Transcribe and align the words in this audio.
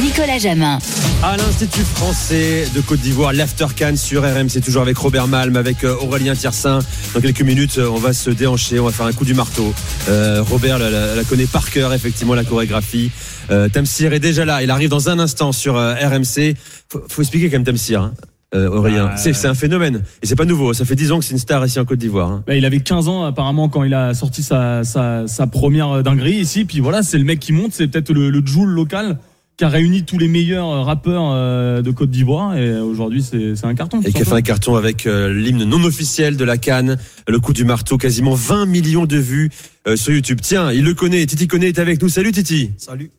Nicolas 0.00 0.38
Jamin. 0.38 0.78
À 1.22 1.36
l'Institut 1.36 1.82
français 1.82 2.64
de 2.74 2.80
Côte 2.80 3.00
d'Ivoire, 3.00 3.32
l'Aftercan 3.34 3.94
sur 3.96 4.22
RMC, 4.22 4.60
toujours 4.64 4.80
avec 4.82 4.96
Robert 4.96 5.28
Malm, 5.28 5.54
avec 5.56 5.84
euh, 5.84 5.94
Aurélien 6.00 6.34
Tiersin. 6.34 6.78
Dans 7.14 7.20
quelques 7.20 7.42
minutes, 7.42 7.76
euh, 7.78 7.88
on 7.90 7.98
va 7.98 8.12
se 8.14 8.30
déhancher, 8.30 8.80
on 8.80 8.86
va 8.86 8.90
faire 8.92 9.06
un 9.06 9.12
coup 9.12 9.26
du 9.26 9.34
marteau. 9.34 9.72
Euh, 10.08 10.42
Robert 10.42 10.78
la, 10.78 10.88
la- 10.90 11.14
la 11.14 11.24
connaît 11.24 11.46
par 11.46 11.70
cœur, 11.70 11.92
effectivement, 11.92 12.34
la 12.34 12.42
chorégraphie. 12.44 13.10
Euh, 13.50 13.68
Tamsir 13.68 14.14
est 14.14 14.18
déjà 14.18 14.44
là, 14.46 14.62
il 14.62 14.70
arrive 14.70 14.88
dans 14.88 15.10
un 15.10 15.18
instant 15.18 15.52
sur 15.52 15.76
euh, 15.76 15.94
RMC. 15.94 16.54
Faut, 16.88 17.02
faut 17.08 17.20
expliquer 17.22 17.50
quand 17.50 17.56
même 17.58 17.64
Tamsir, 17.64 18.00
hein, 18.00 18.14
euh, 18.54 18.68
Aurélien. 18.70 19.10
Ah, 19.12 19.16
c'est, 19.18 19.34
c'est 19.34 19.46
un 19.48 19.54
phénomène. 19.54 20.02
Et 20.22 20.26
c'est 20.26 20.36
pas 20.36 20.46
nouveau, 20.46 20.72
ça 20.72 20.86
fait 20.86 20.96
10 20.96 21.12
ans 21.12 21.18
que 21.18 21.24
c'est 21.26 21.32
une 21.34 21.38
star 21.38 21.64
ici 21.66 21.78
en 21.78 21.84
Côte 21.84 21.98
d'Ivoire. 21.98 22.30
hein. 22.30 22.44
Bah, 22.46 22.56
il 22.56 22.64
avait 22.64 22.80
15 22.80 23.08
ans 23.08 23.24
apparemment 23.24 23.68
quand 23.68 23.84
il 23.84 23.92
a 23.94 24.14
sorti 24.14 24.42
sa, 24.42 24.84
sa, 24.84 25.28
sa 25.28 25.46
première 25.46 26.02
dinguerie 26.02 26.36
ici. 26.36 26.64
Puis 26.64 26.80
voilà, 26.80 27.02
c'est 27.02 27.18
le 27.18 27.24
mec 27.24 27.38
qui 27.40 27.52
monte, 27.52 27.72
c'est 27.74 27.86
peut-être 27.88 28.10
le, 28.10 28.30
le 28.30 28.42
Joule 28.44 28.70
local 28.70 29.18
qui 29.56 29.64
a 29.64 29.68
réuni 29.68 30.04
tous 30.04 30.18
les 30.18 30.28
meilleurs 30.28 30.84
rappeurs 30.86 31.30
euh, 31.32 31.82
de 31.82 31.90
Côte 31.90 32.10
d'Ivoire. 32.10 32.56
Et 32.56 32.78
aujourd'hui, 32.80 33.22
c'est 33.22 33.54
c'est 33.56 33.66
un 33.66 33.74
carton. 33.74 34.00
Et 34.00 34.12
qui 34.12 34.22
a 34.22 34.24
fait 34.24 34.32
un 34.32 34.42
carton 34.42 34.76
avec 34.76 35.06
euh, 35.06 35.32
l'hymne 35.32 35.64
non 35.64 35.82
officiel 35.84 36.36
de 36.36 36.44
la 36.44 36.56
Cannes, 36.58 36.98
le 37.28 37.38
coup 37.40 37.52
du 37.52 37.64
marteau, 37.64 37.98
quasiment 37.98 38.34
20 38.34 38.66
millions 38.66 39.06
de 39.06 39.16
vues 39.18 39.50
euh, 39.86 39.96
sur 39.96 40.12
YouTube. 40.14 40.40
Tiens, 40.42 40.72
il 40.72 40.84
le 40.84 40.94
connaît, 40.94 41.24
Titi 41.26 41.46
connaît 41.48 41.68
est 41.68 41.78
avec 41.78 42.00
nous. 42.02 42.08
Salut 42.08 42.32
Titi. 42.32 42.70
Salut. 42.78 43.10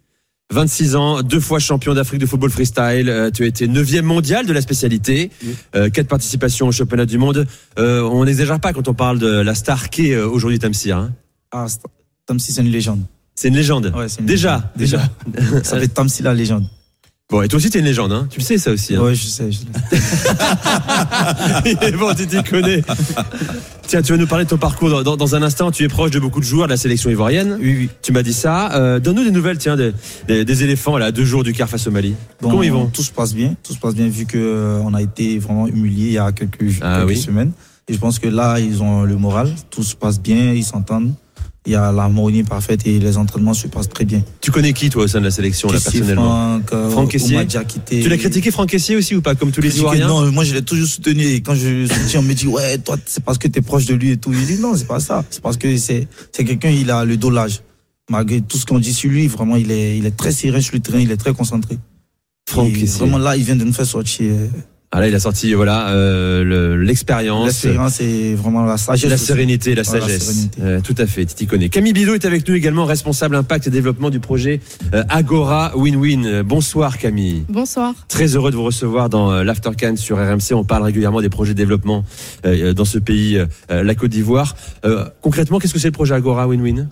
26 0.51 0.95
ans, 0.95 1.21
deux 1.23 1.39
fois 1.39 1.57
champion 1.57 1.93
d'Afrique 1.95 2.19
de 2.19 2.25
football 2.25 2.49
freestyle. 2.51 3.09
Euh, 3.09 3.31
tu 3.31 3.43
as 3.43 3.47
été 3.47 3.67
9e 3.67 4.01
mondial 4.01 4.45
de 4.45 4.53
la 4.53 4.61
spécialité. 4.61 5.31
Oui. 5.43 5.55
Euh, 5.75 5.89
quatre 5.89 6.07
participations 6.07 6.67
au 6.67 6.71
championnat 6.71 7.05
du 7.05 7.17
monde. 7.17 7.47
Euh, 7.79 8.01
on 8.03 8.25
n'exagère 8.25 8.59
pas 8.59 8.73
quand 8.73 8.87
on 8.87 8.93
parle 8.93 9.17
de 9.19 9.27
la 9.27 9.55
star 9.55 9.89
qu'est 9.89 10.13
euh, 10.13 10.27
aujourd'hui 10.27 10.59
Tamsir. 10.59 10.97
Hein. 10.97 11.11
Ah, 11.51 11.65
c'est- 11.67 11.79
Tamsi, 12.27 12.51
c'est 12.51 12.61
une 12.61 12.69
légende. 12.71 13.01
C'est 13.35 13.47
une 13.47 13.55
légende. 13.55 13.91
Ouais, 13.95 14.07
c'est 14.09 14.19
une 14.19 14.25
Déjà. 14.25 14.71
Déjà. 14.75 15.01
Ça 15.63 15.79
fait 15.79 15.87
Tamsi 15.87 16.21
la 16.23 16.33
légende. 16.33 16.65
Bon, 17.29 17.41
et 17.41 17.47
toi 17.47 17.57
aussi 17.57 17.69
t'es 17.71 17.79
une 17.79 17.85
légende, 17.85 18.11
hein. 18.11 18.27
Tu 18.29 18.39
le 18.39 18.45
sais 18.45 18.57
ça 18.59 18.69
aussi. 18.71 18.95
Hein. 18.95 19.01
Ouais, 19.01 19.15
je 19.15 19.25
sais. 19.25 19.51
je 19.51 19.59
sais. 19.59 19.65
Il 21.65 21.71
est 21.81 21.91
bon, 21.93 22.13
tu 22.13 22.27
t'y 22.27 22.43
connais. 22.43 22.83
Tiens, 23.87 24.01
tu 24.03 24.11
vas 24.11 24.17
nous 24.19 24.27
parler 24.27 24.45
de 24.45 24.49
ton 24.49 24.57
parcours 24.57 24.89
dans, 24.89 25.01
dans- 25.03 25.17
dans 25.17 25.35
un 25.35 25.41
instant. 25.41 25.71
Tu 25.71 25.83
es 25.83 25.87
proche 25.87 26.11
de 26.11 26.19
beaucoup 26.19 26.39
de 26.41 26.45
joueurs 26.45 26.67
de 26.67 26.71
la 26.73 26.77
sélection 26.77 27.09
ivoirienne. 27.09 27.57
Oui, 27.59 27.75
oui. 27.79 27.89
Tu 28.03 28.11
m'as 28.11 28.21
dit 28.23 28.33
ça. 28.33 28.73
Euh, 28.73 28.99
Donne-nous 28.99 29.23
des 29.23 29.31
nouvelles, 29.31 29.57
tiens, 29.57 29.75
des, 29.75 29.93
des- 30.27 30.45
des 30.45 30.63
éléphants 30.63 30.97
là, 30.97 31.11
deux 31.11 31.25
jours 31.25 31.43
du 31.43 31.53
quart 31.53 31.69
face 31.69 31.87
au 31.87 31.91
Mali. 31.91 32.13
Bon, 32.41 32.49
Comment 32.51 32.63
ils 32.63 32.71
vont? 32.71 32.85
Tout 32.87 33.03
se 33.03 33.11
passe 33.11 33.33
bien. 33.33 33.55
Tout 33.63 33.73
se 33.73 33.79
passe 33.79 33.95
bien 33.95 34.07
vu 34.09 34.25
que 34.25 34.37
euh, 34.37 34.79
on 34.83 34.93
a 34.93 35.01
été 35.01 35.39
vraiment 35.39 35.67
humilié 35.67 36.07
il 36.07 36.13
y 36.13 36.17
a 36.19 36.31
quelques, 36.33 36.59
Ah 36.81 36.97
quelques 36.99 37.09
oui. 37.09 37.17
semaines. 37.17 37.51
Et 37.87 37.93
je 37.93 37.99
pense 37.99 38.19
que 38.19 38.27
là, 38.27 38.59
ils 38.59 38.83
ont 38.83 39.03
le 39.03 39.15
moral. 39.17 39.49
Tout 39.71 39.83
se 39.83 39.95
passe 39.95 40.19
bien. 40.21 40.53
Ils 40.53 40.63
s'entendent. 40.63 41.13
Il 41.65 41.71
y 41.71 41.75
a 41.75 41.93
l'harmonie 41.93 42.43
parfaite 42.43 42.85
et 42.85 42.99
les 42.99 43.17
entraînements 43.17 43.53
se 43.53 43.67
passent 43.67 43.87
très 43.87 44.03
bien. 44.03 44.21
Tu 44.41 44.51
connais 44.51 44.73
qui, 44.73 44.89
toi, 44.89 45.03
au 45.03 45.07
sein 45.07 45.19
de 45.19 45.25
la 45.25 45.31
sélection, 45.31 45.69
là, 45.69 45.79
personnellement 45.79 46.59
Franck, 46.59 46.73
euh, 46.73 46.89
Franck 46.89 47.45
Diakité. 47.45 48.01
Tu 48.01 48.09
l'as 48.09 48.17
critiqué, 48.17 48.51
Franck 48.51 48.69
Kessié, 48.69 48.97
aussi, 48.97 49.15
ou 49.15 49.21
pas, 49.21 49.33
comme 49.35 49.51
tous 49.51 49.61
les 49.61 49.77
Ivoiriens 49.77 50.07
Non, 50.07 50.29
moi 50.31 50.43
je 50.43 50.53
l'ai 50.53 50.61
toujours 50.61 50.87
soutenu. 50.87 51.23
Et 51.23 51.41
quand 51.41 51.55
je 51.55 51.87
soutiens, 51.87 52.19
on 52.19 52.23
me 52.23 52.33
dit 52.33 52.47
ouais, 52.47 52.77
toi 52.79 52.97
c'est 53.05 53.23
parce 53.23 53.37
que 53.37 53.47
tu 53.47 53.59
es 53.59 53.61
proche 53.61 53.85
de 53.85 53.93
lui 53.93 54.11
et 54.11 54.17
tout. 54.17 54.33
Il 54.33 54.45
dit 54.45 54.59
non, 54.59 54.75
c'est 54.75 54.87
pas 54.87 54.99
ça. 54.99 55.23
C'est 55.29 55.41
parce 55.41 55.55
que 55.55 55.77
c'est 55.77 56.07
c'est 56.33 56.43
quelqu'un, 56.43 56.69
il 56.69 56.91
a 56.91 57.05
le 57.05 57.15
dos 57.15 57.29
large. 57.29 57.61
Malgré 58.09 58.41
tout 58.41 58.57
ce 58.57 58.65
qu'on 58.65 58.79
dit 58.79 58.93
sur 58.93 59.09
lui, 59.09 59.27
vraiment, 59.27 59.55
il 59.55 59.71
est, 59.71 59.97
il 59.97 60.05
est 60.05 60.17
très 60.17 60.33
sérieux 60.33 60.59
sur 60.59 60.73
le 60.75 60.81
terrain, 60.81 60.99
il 60.99 61.09
est 61.11 61.17
très 61.17 61.33
concentré. 61.33 61.77
Franck 62.49 62.67
Et 62.67 62.73
Kessié. 62.73 62.99
Vraiment 62.99 63.19
là, 63.19 63.37
il 63.37 63.43
vient 63.43 63.55
de 63.55 63.63
nous 63.63 63.71
faire 63.71 63.85
sortir. 63.85 64.33
Euh, 64.93 64.97
Ah 64.97 65.01
là, 65.01 65.07
il 65.07 65.15
a 65.15 65.19
sorti, 65.19 65.53
voilà, 65.53 65.89
euh, 65.89 66.43
le- 66.43 66.81
l'expérience. 66.83 67.45
L'expérience 67.47 67.99
et 68.01 68.35
vraiment 68.35 68.63
la 68.63 68.77
sagesse. 68.77 69.09
La 69.09 69.17
sérénité, 69.17 69.75
la 69.75 69.81
Voilà, 69.83 70.01
la 70.01 70.07
sagesse. 70.07 70.23
sérénité. 70.27 70.61
Euh, 70.61 70.79
tout 70.81 70.95
à 70.97 71.05
fait, 71.07 71.25
Titi 71.25 71.47
connaît. 71.47 71.69
Camille 71.69 71.93
Bidot 71.93 72.13
est 72.15 72.25
avec 72.25 72.47
nous 72.47 72.53
également, 72.55 72.85
responsable 72.85 73.35
impact 73.35 73.67
et 73.67 73.69
développement 73.69 74.09
du 74.09 74.19
projet 74.19 74.59
euh, 74.93 75.03
Agora 75.09 75.75
Win-Win. 75.75 76.25
Euh, 76.25 76.43
Bonsoir 76.43 76.97
Camille. 76.97 77.43
Bonsoir. 77.49 77.93
Très 78.07 78.35
heureux 78.35 78.51
de 78.51 78.55
vous 78.55 78.63
recevoir 78.63 79.09
dans 79.09 79.31
euh, 79.31 79.43
l'Aftercan 79.43 79.95
sur 79.95 80.17
RMC. 80.17 80.53
On 80.53 80.63
parle 80.63 80.83
régulièrement 80.83 81.21
des 81.21 81.29
projets 81.29 81.53
de 81.53 81.57
développement 81.57 82.05
euh, 82.45 82.73
dans 82.73 82.85
ce 82.85 82.99
pays, 82.99 83.37
euh, 83.37 83.83
la 83.83 83.95
Côte 83.95 84.11
d'Ivoire. 84.11 84.55
Euh, 84.85 85.05
concrètement, 85.21 85.59
qu'est-ce 85.59 85.73
que 85.73 85.79
c'est 85.79 85.87
le 85.87 85.91
projet 85.93 86.13
Agora 86.13 86.47
Win-Win 86.47 86.89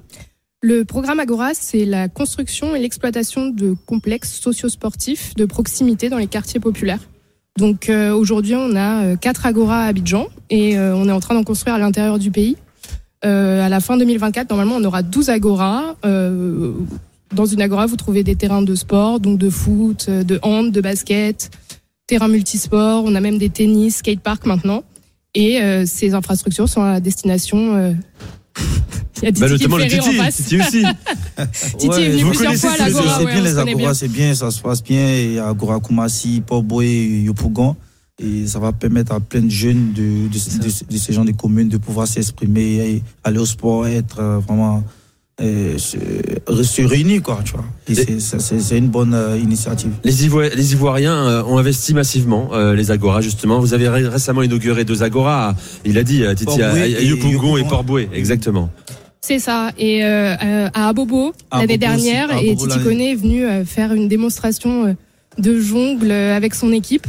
Le 0.63 0.83
programme 0.85 1.19
Agora, 1.19 1.51
c'est 1.53 1.85
la 1.85 2.07
construction 2.09 2.75
et 2.75 2.79
l'exploitation 2.79 3.49
de 3.49 3.75
complexes 3.85 4.39
socio-sportifs 4.39 5.35
de 5.35 5.45
proximité 5.45 6.09
dans 6.09 6.17
les 6.17 6.27
quartiers 6.27 6.59
populaires. 6.59 6.99
Donc 7.57 7.89
euh, 7.89 8.13
aujourd'hui, 8.13 8.55
on 8.55 8.75
a 8.75 9.03
euh, 9.03 9.15
quatre 9.15 9.45
Agora 9.45 9.83
à 9.83 9.87
Abidjan 9.87 10.27
et 10.49 10.77
euh, 10.77 10.95
on 10.95 11.07
est 11.07 11.11
en 11.11 11.19
train 11.19 11.35
d'en 11.35 11.43
construire 11.43 11.75
à 11.75 11.79
l'intérieur 11.79 12.17
du 12.17 12.31
pays. 12.31 12.57
Euh, 13.23 13.63
à 13.63 13.69
la 13.69 13.79
fin 13.79 13.97
2024, 13.97 14.49
normalement, 14.49 14.75
on 14.77 14.83
aura 14.83 15.03
12 15.03 15.29
Agora. 15.29 15.95
Euh, 16.05 16.73
dans 17.33 17.45
une 17.45 17.61
Agora, 17.61 17.85
vous 17.85 17.97
trouvez 17.97 18.23
des 18.23 18.35
terrains 18.35 18.61
de 18.61 18.75
sport, 18.75 19.19
donc 19.19 19.37
de 19.37 19.49
foot, 19.49 20.09
de 20.09 20.39
hand, 20.41 20.71
de 20.71 20.81
basket, 20.81 21.51
terrains 22.07 22.27
multisports. 22.27 23.03
On 23.05 23.15
a 23.15 23.19
même 23.19 23.37
des 23.37 23.49
tennis, 23.49 23.97
skateparks 23.97 24.45
maintenant. 24.45 24.83
Et 25.33 25.61
ces 25.85 26.13
infrastructures 26.13 26.67
sont 26.67 26.81
à 26.81 26.99
destination. 26.99 27.95
Il 29.21 29.25
y 29.25 29.27
a 29.27 29.31
Titi 29.31 29.41
bah, 29.41 29.47
qui 29.47 29.53
Notamment 29.53 29.77
le 29.77 29.83
Titi. 30.31 30.43
Titi 30.43 30.59
aussi. 30.59 30.83
Titi 31.77 31.87
Ouais, 31.87 32.03
est 32.03 32.09
venu 32.09 32.23
vous 32.23 32.29
plusieurs 32.29 32.47
connaissez 32.47 32.67
fois 32.67 32.71
à 32.71 32.77
ces 32.77 32.83
C'est 32.83 32.97
l'Agora. 32.97 33.17
c'est 33.19 33.25
ouais, 33.25 33.33
bien 33.33 33.41
les. 33.43 33.57
Agora, 33.57 33.93
c'est 33.93 34.07
bien, 34.07 34.35
ça 34.35 34.51
se 34.51 34.61
passe 34.61 34.83
bien. 34.83 35.15
Il 35.15 35.33
y 35.33 35.39
a 35.39 35.47
Agora 35.47 35.79
Kumasi, 35.79 36.41
Port-Boué, 36.45 37.21
Yopougon. 37.25 37.75
Et 38.23 38.45
ça 38.45 38.59
va 38.59 38.71
permettre 38.71 39.13
à 39.13 39.19
plein 39.19 39.41
de 39.41 39.49
jeunes 39.49 39.93
de, 39.93 40.27
de, 40.27 40.63
de- 40.63 40.93
de 40.93 40.97
ces 40.97 41.13
gens 41.13 41.25
des 41.25 41.33
communes 41.33 41.69
de 41.69 41.77
pouvoir 41.77 42.07
s'exprimer, 42.07 42.61
et 42.95 43.03
aller 43.23 43.39
au 43.39 43.45
sport, 43.47 43.87
être 43.87 44.19
euh, 44.19 44.37
vraiment. 44.39 44.83
euh, 45.41 45.75
se, 45.79 45.97
se 46.63 46.81
réunir, 46.83 47.23
quoi, 47.23 47.39
tu 47.43 47.53
vois. 47.53 47.65
Et 47.87 47.93
Et- 47.93 48.19
c'est- 48.19 48.77
une 48.77 48.89
bonne 48.89 49.15
euh, 49.15 49.39
initiative. 49.39 49.89
Les, 50.03 50.25
Ivo- 50.25 50.41
les 50.55 50.73
Ivoiriens 50.73 51.15
euh, 51.15 51.43
ont 51.45 51.57
investi 51.57 51.95
massivement 51.95 52.49
euh, 52.53 52.75
les 52.75 52.91
Agora 52.91 53.21
justement. 53.21 53.59
Vous 53.59 53.73
avez 53.73 53.89
ré- 53.89 54.07
récemment 54.07 54.43
inauguré 54.43 54.85
deux 54.85 55.01
Agora. 55.01 55.55
Il 55.83 55.97
a 55.97 56.03
dit 56.03 56.21
Titi 56.35 56.61
à, 56.61 56.67
Port-Boué 56.67 56.81
à 56.81 56.87
et 57.01 57.05
Yopougon 57.07 57.57
et 57.57 57.61
Yopougon. 57.61 57.69
Port-Boué. 57.69 58.09
Exactement. 58.13 58.69
C'est 59.23 59.37
ça. 59.39 59.71
Et 59.77 60.03
euh, 60.03 60.35
euh, 60.43 60.69
à 60.73 60.89
Abobo, 60.89 61.33
À 61.51 61.59
l'année 61.59 61.73
aussi, 61.73 61.77
dernière, 61.77 62.31
à 62.31 62.41
et 62.41 62.49
Abobo 62.51 62.65
Titi 62.65 62.69
l'année- 62.69 62.83
Koné 62.83 63.11
est 63.11 63.15
venu 63.15 63.45
euh, 63.45 63.63
faire 63.65 63.93
une 63.93 64.07
démonstration 64.07 64.85
euh, 64.87 64.93
de 65.37 65.59
jongle 65.59 66.11
avec 66.11 66.55
son 66.55 66.71
équipe 66.73 67.05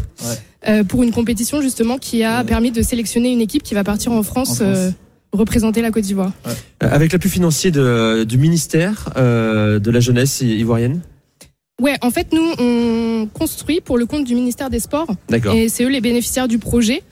Ouais. 0.66 0.84
pour 0.84 1.02
une 1.02 1.10
compétition 1.10 1.60
justement 1.62 1.96
qui 1.98 2.22
a 2.22 2.40
Ouais. 2.40 2.44
permis 2.46 2.70
de 2.70 2.82
sélectionner 2.82 3.32
une 3.32 3.40
équipe 3.40 3.62
qui 3.62 3.74
va 3.74 3.82
partir 3.82 4.12
en 4.12 4.22
France, 4.22 4.60
En 4.60 4.72
France. 4.72 4.92
représenter 5.32 5.80
la 5.80 5.90
Côte 5.90 6.04
d'Ivoire. 6.04 6.32
Avec 6.80 7.12
l'appui 7.12 7.30
financier 7.30 7.70
de, 7.70 8.24
du 8.24 8.36
ministère 8.38 9.08
euh, 9.16 9.78
de 9.78 9.90
la 9.90 10.00
jeunesse 10.00 10.42
ivoirienne? 10.42 11.00
Ouais, 11.80 11.96
en 12.02 12.10
fait, 12.10 12.28
nous, 12.32 12.52
on 12.58 13.26
construit 13.32 13.80
pour 13.80 13.96
le 13.98 14.04
compte 14.06 14.24
du 14.24 14.34
ministère 14.36 14.68
des 14.70 14.78
Sports 14.80 15.08
D'accord. 15.30 15.54
et 15.54 15.68
c'est 15.70 15.82
eux 15.82 15.88
les 15.88 16.02
bénéficiaires 16.02 16.46
du 16.46 16.58
projet. 16.58 17.02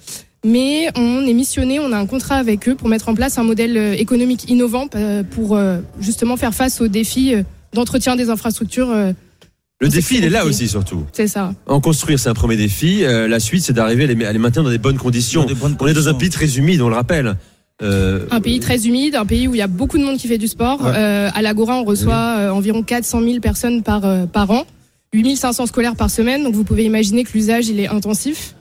Mais 0.44 0.88
on 0.96 1.26
est 1.26 1.34
missionné, 1.34 1.80
on 1.80 1.92
a 1.92 1.98
un 1.98 2.06
contrat 2.06 2.36
avec 2.36 2.68
eux 2.68 2.74
pour 2.74 2.88
mettre 2.88 3.08
en 3.08 3.14
place 3.14 3.36
un 3.38 3.42
modèle 3.42 3.76
euh, 3.76 3.92
économique 3.92 4.48
innovant 4.48 4.86
euh, 4.94 5.22
pour 5.22 5.54
euh, 5.54 5.80
justement 6.00 6.36
faire 6.36 6.54
face 6.54 6.80
aux 6.80 6.88
défis 6.88 7.34
d'entretien 7.74 8.16
des 8.16 8.30
infrastructures. 8.30 9.14
Le 9.82 9.88
défi, 9.88 10.18
il 10.18 10.24
est 10.24 10.30
là 10.30 10.44
aussi 10.44 10.68
surtout. 10.68 11.06
C'est 11.12 11.26
ça. 11.26 11.54
En 11.66 11.80
construire, 11.80 12.18
c'est 12.20 12.28
un 12.28 12.34
premier 12.34 12.56
défi. 12.56 13.02
Euh, 13.02 13.26
la 13.26 13.40
suite, 13.40 13.62
c'est 13.64 13.72
d'arriver 13.72 14.04
à 14.04 14.06
les, 14.08 14.24
à 14.26 14.32
les 14.32 14.38
maintenir 14.38 14.62
dans 14.62 14.70
des 14.70 14.76
bonnes 14.76 14.98
conditions. 14.98 15.40
Dans 15.40 15.46
des 15.46 15.54
bonnes 15.54 15.74
On 15.80 15.86
est 15.86 15.94
dans 15.94 16.08
un 16.08 16.14
pays 16.14 16.28
très 16.28 16.58
humide, 16.58 16.82
on 16.82 16.90
le 16.90 16.94
rappelle. 16.94 17.36
Euh, 17.82 18.26
Un 18.30 18.42
pays 18.42 18.60
très 18.60 18.86
humide, 18.86 19.14
un 19.14 19.24
pays 19.24 19.48
où 19.48 19.54
il 19.54 19.58
y 19.58 19.62
a 19.62 19.66
beaucoup 19.66 19.96
de 19.96 20.04
monde 20.04 20.18
qui 20.18 20.28
fait 20.28 20.36
du 20.36 20.48
sport. 20.48 20.82
Ouais. 20.82 20.92
Euh, 20.94 21.30
à 21.32 21.40
l'Agora, 21.40 21.76
on 21.76 21.84
reçoit 21.84 22.52
environ 22.52 22.82
400 22.82 23.22
000 23.22 23.40
personnes 23.40 23.82
par, 23.82 24.04
euh, 24.04 24.26
par 24.26 24.50
an, 24.50 24.66
8500 25.14 25.64
scolaires 25.64 25.96
par 25.96 26.10
semaine. 26.10 26.44
Donc 26.44 26.54
vous 26.54 26.64
pouvez 26.64 26.84
imaginer 26.84 27.24
que 27.24 27.32
l'usage, 27.32 27.68
il 27.68 27.80
est 27.80 27.88
intensif. 27.88 28.54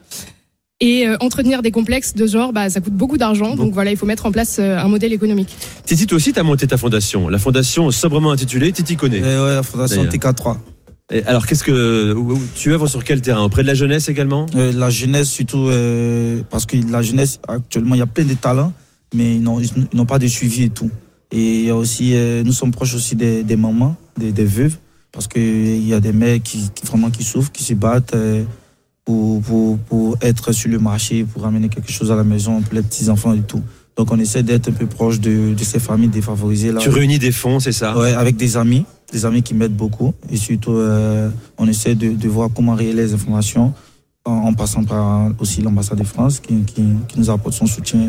Et 0.82 1.06
euh, 1.06 1.16
entretenir 1.20 1.60
des 1.60 1.70
complexes 1.70 2.14
de 2.14 2.26
ce 2.26 2.32
genre, 2.32 2.52
bah, 2.54 2.70
ça 2.70 2.80
coûte 2.80 2.94
beaucoup 2.94 3.18
d'argent. 3.18 3.54
Donc 3.54 3.74
voilà, 3.74 3.90
il 3.90 3.96
faut 3.98 4.06
mettre 4.06 4.24
en 4.24 4.32
place 4.32 4.56
euh, 4.58 4.78
un 4.78 4.88
modèle 4.88 5.12
économique. 5.12 5.54
Titi, 5.84 6.06
toi 6.06 6.16
aussi, 6.16 6.32
tu 6.32 6.38
as 6.38 6.42
monté 6.42 6.66
ta 6.66 6.78
fondation. 6.78 7.28
La 7.28 7.38
fondation 7.38 7.90
sobrement 7.90 8.30
intitulée 8.30 8.72
Titi 8.72 8.94
Et 8.94 8.96
connaît. 8.96 9.20
ouais, 9.20 9.54
la 9.54 9.62
fondation 9.62 10.04
D'ailleurs. 10.04 10.32
TK3. 10.32 10.56
Et 11.12 11.22
alors, 11.24 11.46
qu'est-ce 11.46 11.64
que 11.64 12.16
tu 12.54 12.72
œuvres 12.72 12.86
sur 12.86 13.02
quel 13.04 13.20
terrain? 13.20 13.42
Auprès 13.42 13.62
de 13.62 13.66
la 13.66 13.74
jeunesse 13.74 14.08
également? 14.08 14.46
Euh, 14.54 14.72
la 14.72 14.88
jeunesse 14.90 15.28
surtout 15.28 15.66
euh, 15.68 16.40
parce 16.50 16.64
que 16.66 16.76
la 16.90 17.02
jeunesse 17.02 17.40
actuellement 17.48 17.96
il 17.96 17.98
y 17.98 18.02
a 18.02 18.06
plein 18.06 18.24
de 18.24 18.34
talents 18.34 18.72
mais 19.12 19.34
ils 19.34 19.42
n'ont 19.42 19.58
ils 19.60 19.72
n'ont 19.92 20.06
pas 20.06 20.20
de 20.20 20.28
suivi 20.28 20.62
et 20.62 20.68
tout 20.70 20.88
et 21.32 21.58
il 21.58 21.64
y 21.64 21.70
a 21.70 21.74
aussi 21.74 22.12
euh, 22.14 22.44
nous 22.44 22.52
sommes 22.52 22.70
proches 22.70 22.94
aussi 22.94 23.16
des, 23.16 23.42
des 23.42 23.56
mamans 23.56 23.96
des, 24.16 24.30
des 24.30 24.44
veuves 24.44 24.76
parce 25.10 25.26
que 25.26 25.40
il 25.40 25.84
y 25.88 25.94
a 25.94 25.98
des 25.98 26.12
mères 26.12 26.40
qui, 26.44 26.70
qui 26.72 26.86
vraiment 26.86 27.10
qui 27.10 27.24
souffrent 27.24 27.50
qui 27.50 27.64
se 27.64 27.74
battent 27.74 28.14
euh, 28.14 28.44
pour, 29.10 29.42
pour 29.42 29.78
pour 29.78 30.16
être 30.20 30.52
sur 30.52 30.70
le 30.70 30.78
marché 30.78 31.24
pour 31.24 31.44
amener 31.46 31.68
quelque 31.68 31.90
chose 31.90 32.10
à 32.12 32.16
la 32.16 32.24
maison 32.24 32.60
pour 32.60 32.74
les 32.74 32.82
petits 32.82 33.08
enfants 33.10 33.34
et 33.34 33.40
tout. 33.42 33.62
Donc 33.96 34.12
on 34.12 34.18
essaie 34.18 34.42
d'être 34.42 34.68
un 34.68 34.72
peu 34.72 34.86
proche 34.86 35.18
de, 35.20 35.54
de 35.54 35.64
ces 35.64 35.78
familles 35.80 36.08
défavorisées 36.08 36.72
là 36.72 36.80
Tu 36.80 36.88
réunis 36.90 37.18
des 37.18 37.32
fonds, 37.32 37.60
c'est 37.60 37.72
ça? 37.72 37.96
Ouais, 37.98 38.12
avec 38.12 38.36
des 38.36 38.56
amis, 38.56 38.84
des 39.12 39.24
amis 39.26 39.42
qui 39.42 39.54
m'aident 39.54 39.76
beaucoup. 39.76 40.14
Et 40.30 40.36
surtout, 40.36 40.72
euh, 40.72 41.28
on 41.58 41.66
essaie 41.68 41.94
de, 41.94 42.10
de 42.24 42.28
voir 42.28 42.48
comment 42.54 42.74
révéler 42.74 43.02
les 43.02 43.14
informations 43.14 43.72
en, 44.24 44.32
en 44.32 44.54
passant 44.54 44.84
par 44.84 45.30
aussi 45.38 45.60
l'ambassade 45.60 45.98
de 45.98 46.04
France 46.04 46.40
qui, 46.40 46.54
qui, 46.62 46.82
qui 47.08 47.18
nous 47.18 47.30
apporte 47.30 47.54
son 47.54 47.66
soutien 47.66 48.00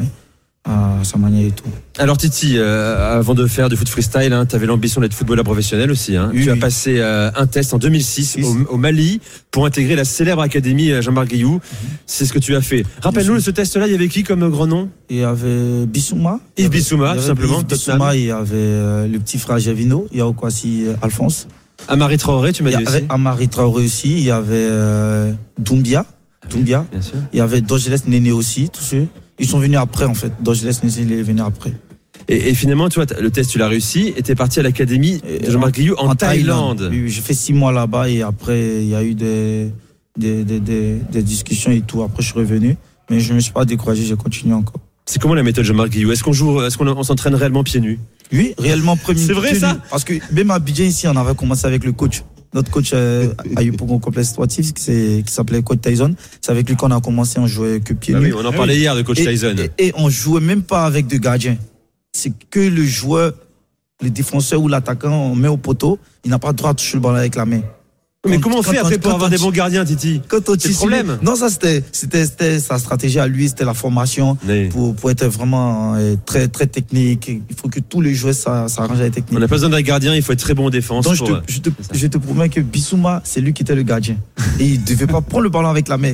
à 0.63 0.99
sa 1.03 1.17
manière 1.17 1.47
et 1.47 1.51
tout. 1.51 1.63
Alors 1.97 2.17
Titi, 2.17 2.53
euh, 2.57 3.17
avant 3.19 3.33
de 3.33 3.47
faire 3.47 3.67
du 3.67 3.75
foot 3.75 3.89
freestyle, 3.89 4.31
hein, 4.31 4.45
tu 4.45 4.55
avais 4.55 4.67
l'ambition 4.67 5.01
d'être 5.01 5.13
footballeur 5.15 5.43
professionnel 5.43 5.89
aussi. 5.89 6.15
Hein. 6.15 6.29
Oui, 6.33 6.43
tu 6.43 6.51
as 6.51 6.55
passé 6.55 6.97
euh, 6.99 7.31
un 7.35 7.47
test 7.47 7.73
en 7.73 7.79
2006 7.79 8.25
Six. 8.25 8.45
au, 8.45 8.73
au 8.73 8.77
Mali 8.77 9.21
pour 9.49 9.65
intégrer 9.65 9.95
la 9.95 10.05
célèbre 10.05 10.41
académie 10.43 10.91
euh, 10.91 11.01
Jean-Marc 11.01 11.29
Guillou. 11.29 11.53
Mhm. 11.55 11.61
C'est 12.05 12.25
ce 12.25 12.33
que 12.33 12.37
tu 12.39 12.55
as 12.55 12.61
fait. 12.61 12.85
Rappelle-nous, 13.01 13.39
ce 13.39 13.49
test-là, 13.49 13.87
il 13.87 13.91
y 13.91 13.95
avait 13.95 14.07
qui 14.07 14.23
comme 14.23 14.47
grand 14.51 14.67
nom? 14.67 14.89
Il 15.09 15.17
y 15.17 15.23
avait 15.23 15.85
Bissouma. 15.87 16.39
Yves 16.39 16.39
Il 16.57 16.63
y 16.63 16.65
avait- 16.67 16.77
Bissouma, 16.77 17.15
tout 17.15 17.21
simplement. 17.21 17.61
Bissouma, 17.63 18.15
il 18.15 18.25
y 18.25 18.31
avait 18.31 18.49
euh, 18.53 19.07
le 19.07 19.17
petit 19.19 19.39
frère 19.39 19.57
Javino, 19.57 20.07
il 20.11 20.19
y 20.19 20.21
a 20.21 20.27
aussi 20.27 20.85
euh, 20.85 20.93
Alphonse. 21.01 21.47
Amari 21.87 22.17
Traoré, 22.17 22.53
tu 22.53 22.61
m'as 22.61 22.69
dit 22.69 22.83
aussi. 22.85 23.03
Amari 23.09 23.49
Traoré 23.49 23.83
aussi, 23.85 24.11
il 24.11 24.23
y 24.23 24.29
avait 24.29 24.69
Doumbia. 25.57 26.05
Doumbia. 26.49 26.85
Bien 26.91 27.01
sûr. 27.01 27.15
Il 27.33 27.37
y 27.39 27.41
avait 27.41 27.61
Dogeles 27.61 27.97
Néné 28.07 28.31
aussi, 28.31 28.69
tous 28.69 28.81
ceux. 28.83 29.07
Ils 29.39 29.47
sont 29.47 29.59
venus 29.59 29.77
après 29.77 30.05
en 30.05 30.13
fait. 30.13 30.31
Dogeles 30.41 30.71
Néné 30.83 30.95
il 30.99 31.11
est 31.13 31.23
venu 31.23 31.41
après. 31.41 31.73
Et, 32.27 32.49
et 32.49 32.53
finalement, 32.53 32.87
tu 32.87 32.95
vois, 32.99 33.05
le 33.19 33.31
test, 33.31 33.49
tu 33.51 33.57
l'as 33.57 33.67
réussi 33.67 34.13
et 34.15 34.21
t'es 34.21 34.35
parti 34.35 34.59
à 34.59 34.63
l'académie 34.63 35.19
de 35.19 35.49
Jean-Marc 35.49 35.73
Guillou 35.73 35.95
en, 35.97 36.13
Thaïlande. 36.15 36.87
Oui, 36.91 37.01
oui, 37.03 37.09
j'ai 37.09 37.21
fait 37.21 37.33
six 37.33 37.53
mois 37.53 37.71
là-bas 37.71 38.09
et 38.09 38.21
après 38.21 38.83
il 38.83 38.89
y 38.89 38.95
a 38.95 39.03
eu 39.03 39.15
des, 39.15 39.71
des, 40.17 40.43
des, 40.43 40.59
des, 40.59 40.97
des 41.11 41.23
discussions 41.23 41.71
et 41.71 41.81
tout. 41.81 42.03
Après 42.03 42.21
je 42.21 42.27
suis 42.29 42.39
revenu. 42.39 42.77
Mais 43.09 43.19
je 43.19 43.31
ne 43.31 43.35
me 43.35 43.39
suis 43.41 43.51
pas 43.51 43.65
découragé, 43.65 44.03
j'ai 44.03 44.15
continué 44.15 44.53
encore. 44.53 44.79
C'est 45.05 45.19
comment 45.21 45.33
la 45.33 45.43
méthode 45.43 45.65
Jean-Marc 45.65 45.89
Guillou 45.89 46.11
Est-ce 46.11 46.23
qu'on 46.23 46.31
joue, 46.31 46.61
est-ce 46.61 46.77
qu'on 46.77 46.87
on 46.87 47.03
s'entraîne 47.03 47.35
réellement 47.35 47.63
pieds 47.63 47.81
nus? 47.81 47.99
Oui, 48.31 48.53
réellement 48.57 48.95
premier. 48.95 49.19
C'est 49.19 49.33
vrai, 49.33 49.53
ça? 49.55 49.77
Parce 49.89 50.05
que 50.05 50.13
même 50.31 50.51
à 50.51 50.55
Abidjan 50.55 50.85
ici, 50.85 51.07
on 51.07 51.15
avait 51.17 51.35
commencé 51.35 51.65
avec 51.65 51.83
le 51.83 51.91
coach. 51.91 52.23
Notre 52.53 52.69
coach 52.69 52.91
euh, 52.93 53.33
a 53.55 53.63
eu 53.63 53.71
pour 53.71 53.91
un 53.93 53.99
complexe 53.99 54.29
sportif 54.29 54.73
qui 54.73 55.23
s'appelait 55.25 55.61
Coach 55.61 55.79
Tyson. 55.81 56.15
C'est 56.41 56.51
avec 56.51 56.67
lui 56.67 56.75
qu'on 56.75 56.91
a 56.91 56.99
commencé, 56.99 57.39
on 57.39 57.47
jouait 57.47 57.79
que 57.79 57.93
pieds 57.93 58.13
Ah 58.15 58.19
oui, 58.19 58.33
On 58.35 58.43
en 58.43 58.51
parlait 58.51 58.77
hier 58.77 58.95
de 58.95 59.01
coach 59.03 59.19
et, 59.19 59.25
Tyson. 59.25 59.55
Et, 59.77 59.87
et 59.87 59.91
on 59.95 60.09
jouait 60.09 60.41
même 60.41 60.63
pas 60.63 60.85
avec 60.85 61.07
de 61.07 61.17
gardiens. 61.17 61.57
C'est 62.11 62.33
que 62.49 62.59
le 62.59 62.83
joueur, 62.83 63.33
le 64.01 64.09
défenseur 64.09 64.61
ou 64.61 64.67
l'attaquant, 64.67 65.31
on 65.31 65.35
met 65.35 65.47
au 65.47 65.57
poteau, 65.57 65.97
il 66.25 66.31
n'a 66.31 66.39
pas 66.39 66.49
le 66.49 66.55
droit 66.55 66.73
de 66.73 66.79
toucher 66.79 66.97
le 66.97 67.01
ballon 67.01 67.15
avec 67.15 67.35
la 67.35 67.45
main. 67.45 67.61
Mais 68.29 68.39
comment 68.39 68.59
on 68.59 68.61
fait 68.63 68.77
après 68.77 68.99
pour 68.99 69.13
avoir 69.13 69.31
des 69.31 69.39
bons 69.39 69.49
gardiens, 69.49 69.83
Titi 69.83 70.21
quand 70.27 70.47
on 70.47 70.51
le 70.53 70.73
problème. 70.75 71.17
Non, 71.23 71.35
ça 71.35 71.49
c'était, 71.49 71.83
c'était, 71.91 72.23
c'était 72.27 72.59
sa 72.59 72.77
stratégie 72.77 73.17
à 73.17 73.25
lui, 73.25 73.49
c'était 73.49 73.65
la 73.65 73.73
formation 73.73 74.37
Oui. 74.47 74.67
pour, 74.69 74.93
pour 74.95 75.09
être 75.09 75.25
vraiment 75.25 75.95
euh, 75.95 76.15
très, 76.23 76.47
très 76.47 76.67
technique. 76.67 77.29
Il 77.49 77.55
faut 77.59 77.67
que 77.67 77.79
tous 77.79 77.99
les 77.99 78.13
joueurs 78.13 78.35
s'a- 78.35 78.67
s'arrangent 78.67 78.99
avec 78.99 79.15
la 79.15 79.21
technique. 79.21 79.35
On 79.35 79.39
n'a 79.39 79.47
pas 79.47 79.55
besoin 79.55 79.69
d'un 79.69 79.81
gardien, 79.81 80.13
il 80.13 80.21
faut 80.21 80.33
être 80.33 80.39
très 80.39 80.53
bon 80.53 80.67
en 80.67 80.69
défense. 80.69 81.03
Donc, 81.05 81.15
je, 81.15 81.23
pour, 81.23 81.41
te, 81.41 81.51
je, 81.51 81.59
te, 81.61 81.69
je 81.93 82.07
te 82.07 82.19
promets 82.19 82.49
que 82.49 82.59
Bissouma, 82.61 83.21
c'est 83.23 83.41
lui 83.41 83.53
qui 83.53 83.63
était 83.63 83.73
le 83.73 83.81
gardien. 83.83 84.17
Et 84.59 84.65
il 84.65 84.83
devait 84.83 85.07
pas 85.07 85.21
prendre 85.21 85.43
le 85.43 85.49
ballon 85.49 85.69
avec 85.69 85.87
la 85.87 85.97
main. 85.97 86.13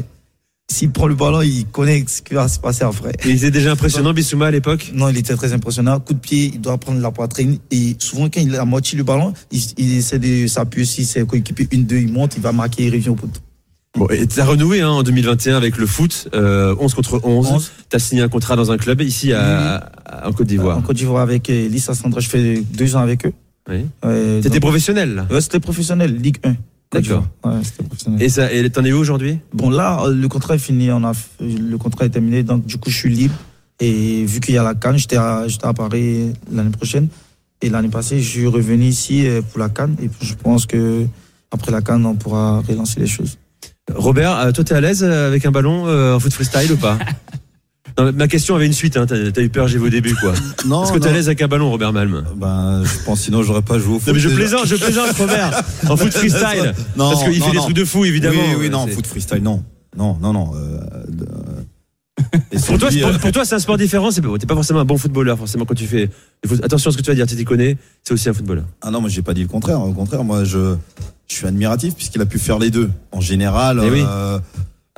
S'il 0.70 0.92
prend 0.92 1.08
le 1.08 1.16
ballon, 1.16 1.42
il 1.42 1.66
connaît 1.68 2.04
ce 2.08 2.22
qui 2.22 2.34
va 2.34 2.48
se 2.50 2.60
passer 2.60 2.84
après. 2.84 3.14
Il 3.24 3.32
était 3.32 3.52
déjà 3.52 3.72
impressionnant, 3.72 4.12
Bissouma, 4.14 4.48
à 4.48 4.52
l'époque 4.52 4.92
Non, 4.94 5.08
il 5.08 5.18
était 5.18 5.34
très 5.36 5.54
impressionnant. 5.54 5.98
Coup 6.02 6.14
de 6.14 6.20
pied, 6.20 6.52
il 6.56 6.60
doit 6.60 6.78
prendre 6.78 7.00
la 7.00 7.10
poitrine. 7.10 7.58
Et 7.72 7.96
souvent, 8.00 8.26
quand 8.26 8.42
il 8.42 8.54
a 8.54 8.66
moitié 8.66 8.98
le 8.98 9.06
ballon, 9.06 9.34
il, 9.52 9.62
il 9.78 9.94
essaie 9.98 10.20
de 10.20 10.46
s'appuyer 10.48 10.86
sur 10.86 11.06
ses 11.06 11.26
coéquipiers. 11.26 11.70
Une, 11.72 11.86
deux, 11.86 12.00
il 12.00 12.12
monte, 12.12 12.36
il 12.36 12.42
va 12.42 12.52
marquer, 12.52 12.88
il 12.88 12.94
revient 12.94 13.10
au 13.10 13.16
poteau. 13.16 13.40
Bon, 13.98 14.08
et 14.10 14.28
t'as 14.28 14.44
renoué 14.44 14.82
hein, 14.82 14.90
en 14.90 15.04
2021 15.04 15.56
avec 15.56 15.78
le 15.78 15.86
foot, 15.88 16.28
euh, 16.36 16.76
11 16.80 16.94
contre 16.94 17.22
11. 17.24 17.48
11. 17.48 17.72
T'as 17.88 18.00
signé 18.00 18.22
un 18.22 18.28
contrat 18.28 18.58
dans 18.58 18.70
un 18.70 18.78
club 18.78 19.00
ici 19.02 19.32
à, 19.32 19.78
à- 20.06 20.28
en 20.28 20.34
Côte 20.34 20.42
En 20.42 20.50
d'Ivoire. 20.50 20.84
Côte 20.84 20.98
d'Ivoire 20.98 21.24
avec 21.24 21.50
euh, 21.50 21.70
Lissa 21.70 21.94
Sandra, 21.96 22.20
je 22.20 22.28
fais 22.28 22.62
deux 22.74 22.96
ans 22.98 23.00
avec 23.00 23.26
eux. 23.26 23.34
Oui. 23.70 23.86
Euh, 24.04 24.42
T'étais 24.42 24.56
donc- 24.60 24.64
professionnel 24.64 25.16
là 25.16 25.28
Ouais, 25.32 25.40
c'était 25.42 25.62
professionnel, 25.62 26.14
Ligue 26.18 26.38
1. 26.44 26.56
D'accord. 26.92 27.24
d'Ivoire. 27.44 27.56
Ouais, 27.56 27.64
c'était 27.64 27.84
professionnel. 27.84 28.22
Et 28.22 28.30
ça, 28.30 28.52
et 28.52 28.70
t'en 28.70 28.86
es 28.86 28.94
où 28.94 28.98
aujourd'hui? 28.98 29.40
Bon, 29.54 29.70
là, 29.70 30.04
euh, 30.04 30.14
le 30.14 30.28
contrat 30.28 30.56
est 30.56 30.60
fini. 30.60 30.92
On 30.92 31.04
a, 31.04 31.12
le 31.40 31.78
contrat 31.78 32.06
est 32.06 32.10
terminé. 32.10 32.44
Donc, 32.44 32.66
du 32.66 32.78
coup, 32.78 32.90
je 32.90 32.98
suis 32.98 33.10
libre. 33.10 33.36
Et 33.80 34.26
vu 34.26 34.40
qu'il 34.40 34.56
y 34.56 34.58
a 34.58 34.64
la 34.64 34.74
Cannes, 34.74 34.98
j'étais 34.98 35.18
à, 35.18 35.48
j'étais 35.48 35.68
à 35.68 35.74
Paris 35.74 36.34
l'année 36.52 36.72
prochaine. 36.72 37.10
Et 37.62 37.70
l'année 37.70 37.90
passée, 37.90 38.20
je 38.22 38.30
suis 38.30 38.48
revenu 38.48 38.86
ici 38.86 39.28
euh, 39.28 39.42
pour 39.42 39.60
la 39.60 39.70
Cannes. 39.70 39.96
Et 40.02 40.10
je 40.22 40.34
pense 40.36 40.66
que 40.66 41.06
après 41.52 41.72
la 41.72 41.82
Cannes, 41.82 42.06
on 42.06 42.16
pourra 42.16 42.62
relancer 42.62 43.00
les 43.00 43.08
choses. 43.08 43.38
Robert, 43.94 44.38
euh, 44.38 44.52
toi 44.52 44.64
t'es 44.64 44.76
à 44.76 44.82
l'aise 44.82 45.04
avec 45.04 45.46
un 45.46 45.52
ballon 45.52 45.88
en 45.88 46.20
foot 46.20 46.34
freestyle 46.34 46.72
ou 46.74 46.78
pas? 46.78 46.98
Non, 48.00 48.12
Ma 48.14 48.28
question 48.28 48.56
avait 48.56 48.66
une 48.68 48.74
suite, 48.74 48.96
hein. 48.98 49.06
t'as 49.08 49.42
eu 49.42 49.50
peur, 49.50 49.68
j'ai 49.68 49.78
vu 49.80 49.86
au 49.86 49.90
début 49.90 50.14
quoi. 50.16 50.34
Non, 50.68 50.84
Est-ce 50.84 50.94
que 50.94 51.00
t'es 51.00 51.10
à 51.10 51.14
l'aise 51.14 51.28
avec 51.28 51.42
un 51.42 51.48
ballon, 51.48 51.70
Robert 51.72 51.94
Malm? 51.94 52.24
Ben, 52.36 52.84
je 52.84 53.04
pense 53.06 53.22
sinon 53.22 53.42
j'aurais 53.44 53.62
pas 53.64 53.80
joué 53.80 53.96
au 53.96 54.00
foot. 54.00 54.08
Non 54.10 54.14
mais 54.14 54.20
je 54.20 54.28
déjà. 54.30 54.40
plaisante, 54.40 54.68
je 54.68 54.76
plaisante 54.76 55.10
Robert 55.18 55.64
En 55.90 55.98
foot 55.98 56.12
freestyle 56.14 56.74
Non, 56.96 57.10
Parce 57.12 57.24
qu'il 57.24 57.42
fait 57.42 57.52
des 57.52 57.58
trucs 57.58 57.76
de 57.76 57.86
fou 57.86 58.06
évidemment. 58.06 58.40
Oui, 58.52 58.56
oui, 58.60 58.70
non, 58.70 58.86
C'est- 58.88 58.94
foot 58.94 59.08
freestyle, 59.08 59.42
non. 59.42 59.64
Non, 59.98 60.16
non, 60.22 60.32
non. 60.34 60.52
euh, 60.56 60.80
Pour 62.68 62.78
toi, 62.78 62.90
pour, 62.90 63.08
euh, 63.10 63.18
pour 63.18 63.32
toi, 63.32 63.46
c'est 63.46 63.56
un 63.56 63.60
sport 63.60 63.78
différent. 63.78 64.10
T'es 64.12 64.46
pas 64.46 64.54
forcément 64.56 64.80
un 64.80 64.86
bon 64.86 64.98
footballeur, 64.98 65.38
forcément, 65.38 65.66
quand 65.66 65.74
tu 65.76 65.88
fais. 65.88 66.10
Attention 66.64 66.90
à 66.90 66.92
ce 66.94 66.98
que 66.98 67.02
tu 67.02 67.10
vas 67.10 67.16
dire. 67.16 67.26
Tu 67.26 67.36
t'y 67.36 67.46
connais. 67.46 67.78
C'est 68.04 68.14
aussi 68.14 68.30
un 68.30 68.34
footballeur. 68.34 68.66
Ah 68.82 68.92
non, 68.92 69.02
moi 69.02 69.10
j'ai 69.10 69.22
pas 69.24 69.34
dit 69.34 69.42
le 69.42 69.48
contraire. 69.48 69.82
Au 69.82 69.92
contraire, 69.94 70.24
moi 70.24 70.44
je, 70.44 70.76
je 71.28 71.34
suis 71.36 71.48
admiratif 71.48 71.96
puisqu'il 71.96 72.22
a 72.22 72.26
pu 72.28 72.38
faire 72.38 72.60
les 72.60 72.70
deux. 72.70 72.92
En 73.12 73.22
général, 73.22 73.82
Eh 73.84 73.90
oui. 73.90 74.04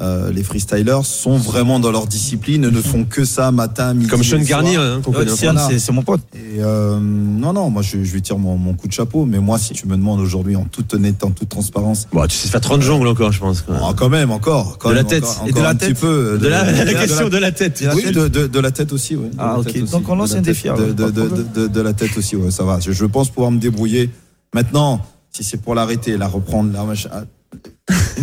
Euh, 0.01 0.27
euh, 0.27 0.31
les 0.31 0.43
freestylers 0.43 1.03
sont 1.05 1.37
vraiment 1.37 1.79
dans 1.79 1.91
leur 1.91 2.07
discipline, 2.07 2.61
ne 2.69 2.81
font 2.81 3.03
que 3.03 3.25
ça 3.25 3.51
matin, 3.51 3.93
midi. 3.93 4.07
Comme 4.09 4.23
Sean 4.23 4.39
Garnier, 4.39 4.77
hein, 4.77 5.01
voilà. 5.05 5.67
c'est, 5.69 5.77
c'est 5.79 5.91
mon 5.91 6.03
pote. 6.03 6.21
Et 6.33 6.59
euh, 6.63 6.97
non, 6.99 7.51
non, 7.53 7.69
moi 7.69 7.81
je, 7.81 8.03
je 8.03 8.13
lui 8.13 8.21
tire 8.21 8.37
mon, 8.37 8.57
mon 8.57 8.73
coup 8.73 8.87
de 8.87 8.93
chapeau. 8.93 9.25
Mais 9.25 9.39
moi, 9.39 9.57
si 9.59 9.73
tu 9.73 9.87
me 9.87 9.97
demandes 9.97 10.19
aujourd'hui 10.21 10.55
en 10.55 10.63
toute 10.63 10.93
honnêteté, 10.93 11.25
en 11.25 11.31
toute 11.31 11.49
transparence, 11.49 12.07
Bon, 12.13 12.25
tu 12.27 12.35
sais 12.37 12.47
faire 12.47 12.61
30 12.61 12.81
jongles 12.81 13.07
encore, 13.07 13.31
je 13.31 13.39
pense. 13.39 13.61
quoi. 13.61 13.75
oh, 13.81 13.93
quand 13.95 14.09
même, 14.09 14.31
encore, 14.31 14.77
quand 14.77 14.89
De 14.89 14.95
la 14.95 15.03
tête. 15.03 15.23
encore, 15.25 15.47
Et 15.47 15.51
de 15.51 15.59
la 15.59 15.69
un 15.69 15.75
tête. 15.75 15.89
petit 15.93 16.01
peu. 16.01 16.37
De 16.41 16.47
la, 16.47 16.63
la 16.71 16.85
de 16.85 16.91
question 16.91 17.29
de 17.29 17.37
la 17.37 17.51
tête. 17.51 17.81
la 17.81 17.93
oui, 17.95 18.11
de, 18.11 18.27
de, 18.27 18.47
de 18.47 18.59
la 18.59 18.71
tête 18.71 18.93
aussi, 18.93 19.15
oui. 19.15 19.29
Ah, 19.37 19.47
la 19.53 19.59
ok. 19.59 19.67
aussi. 19.67 19.81
Donc, 19.83 20.07
on 20.09 20.15
lance 20.15 20.31
la 20.33 20.39
un 20.39 20.41
défi, 20.41 20.69
De, 20.69 20.73
pas 20.73 20.77
de, 20.79 20.85
de 20.93 21.11
de, 21.11 21.21
problème. 21.23 21.47
de, 21.55 21.67
de 21.67 21.81
la 21.81 21.93
tête 21.93 22.17
aussi, 22.17 22.35
ouais, 22.35 22.51
ça 22.51 22.63
va. 22.63 22.79
Je, 22.79 22.91
je 22.91 23.05
pense 23.05 23.29
pouvoir 23.29 23.51
me 23.51 23.59
débrouiller. 23.59 24.09
Maintenant, 24.53 25.01
si 25.31 25.43
c'est 25.43 25.57
pour 25.61 25.75
l'arrêter, 25.75 26.17
la 26.17 26.27
reprendre, 26.27 26.71
la 26.73 26.83
machin. 26.83 27.09
ah, 27.11 27.23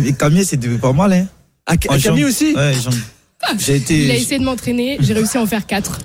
Et 0.03 0.13
Camille, 0.13 0.43
c'était 0.45 0.67
pas 0.69 0.91
mal, 0.93 1.13
hein. 1.13 1.25
Ah, 1.67 1.73
En 1.89 1.99
Camille 1.99 2.25
aussi 2.25 2.55
Ouais, 2.55 2.73
jambe. 2.73 2.93
J'ai 3.59 3.75
été. 3.75 4.05
Il 4.05 4.11
a 4.11 4.15
essayé 4.15 4.39
de 4.39 4.43
m'entraîner, 4.45 4.97
j'ai 4.99 5.13
réussi 5.13 5.37
à 5.37 5.41
en 5.41 5.45
faire 5.45 5.65
4. 5.65 5.99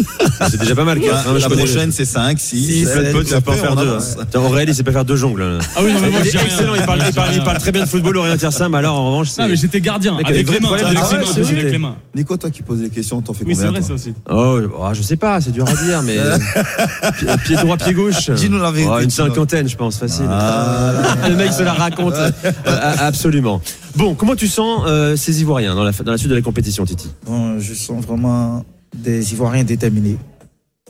C'est 0.50 0.58
déjà 0.60 0.74
pas 0.74 0.84
mal. 0.84 1.00
quoi. 1.00 1.08
la, 1.12 1.46
Hein, 1.46 1.48
prochaine, 1.50 1.92
c'est 1.92 2.04
5, 2.04 2.38
6. 2.38 2.64
Six, 2.64 2.84
Plein 2.90 3.02
de 3.02 3.12
potes, 3.12 3.26
ça 3.28 3.40
peut 3.40 3.50
en 3.52 3.54
faire 3.54 3.76
deux. 3.76 3.88
hein. 3.88 3.98
Putain, 4.20 4.40
Aurélien, 4.40 4.70
il 4.72 4.74
sait 4.74 4.82
pas 4.82 4.92
faire 4.92 5.04
deux 5.04 5.16
jongles. 5.16 5.58
Ah 5.76 5.80
oui, 5.82 5.92
non, 5.92 6.00
mais 6.00 6.10
moi, 6.10 6.20
Il 6.24 6.30
je 6.30 6.36
est 6.38 6.42
excellent, 6.44 6.74
il 6.74 6.82
parle, 6.82 7.02
il 7.06 7.14
parle- 7.14 7.34
il 7.34 7.42
parle 7.42 7.58
très 7.58 7.72
bien 7.72 7.82
de 7.82 7.88
football, 7.88 8.16
Aurélien 8.18 8.36
Tiersin, 8.36 8.68
mais 8.68 8.78
alors 8.78 8.96
en 8.98 9.06
revanche, 9.06 9.28
c'est. 9.30 9.42
Non, 9.42 9.48
mais 9.48 9.56
j'étais 9.56 9.80
gardien. 9.80 10.16
Mec, 10.16 10.26
Avec 10.28 10.48
avec 10.48 10.60
les 10.60 10.66
mains. 10.66 10.74
Avec 10.74 10.88
les 10.88 10.94
mains. 10.94 11.00
vrai, 11.02 11.16
Avec 11.16 11.28
c'est 11.44 11.54
les 11.70 11.78
mains. 11.78 11.96
Nico, 12.14 12.36
toi 12.36 12.50
qui 12.50 12.62
poses 12.62 12.80
les 12.80 12.90
questions, 12.90 13.20
t'en 13.22 13.32
fais 13.32 13.44
Oui, 13.44 13.54
c'est 13.54 13.64
combien 13.66 13.80
vrai, 13.80 13.88
ça 13.88 13.94
aussi. 13.94 14.14
Oh, 14.30 14.58
oh, 14.78 14.88
je 14.92 15.02
sais 15.02 15.16
pas, 15.16 15.40
c'est 15.40 15.52
dur 15.52 15.66
à 15.68 15.72
dire, 15.74 16.02
mais. 16.02 16.16
pied, 17.44 17.56
droit, 17.56 17.76
pied 17.76 17.92
gauche. 17.94 18.30
Dis-nous 18.30 18.58
la 18.58 18.70
vérité, 18.70 18.92
Oh, 18.94 19.00
une 19.00 19.10
cinquantaine, 19.10 19.68
je 19.68 19.76
pense, 19.76 19.96
facile. 19.98 20.26
Ah. 20.30 20.92
Le 21.28 21.36
mec 21.36 21.52
se 21.52 21.62
la 21.62 21.72
raconte. 21.72 22.14
Euh, 22.66 22.94
absolument. 22.98 23.60
Bon, 23.96 24.14
comment 24.14 24.34
tu 24.34 24.48
sens 24.48 24.82
euh, 24.86 25.16
ces 25.16 25.40
Ivoiriens 25.40 25.74
dans 25.74 25.84
la, 25.84 25.92
dans 25.92 26.10
la 26.12 26.18
suite 26.18 26.30
de 26.30 26.34
la 26.34 26.42
compétition, 26.42 26.84
Titi? 26.84 27.08
Bon, 27.26 27.58
je 27.60 27.74
sens 27.74 28.04
vraiment 28.04 28.64
des 28.96 29.32
Ivoiriens 29.32 29.64
déterminés. 29.64 30.18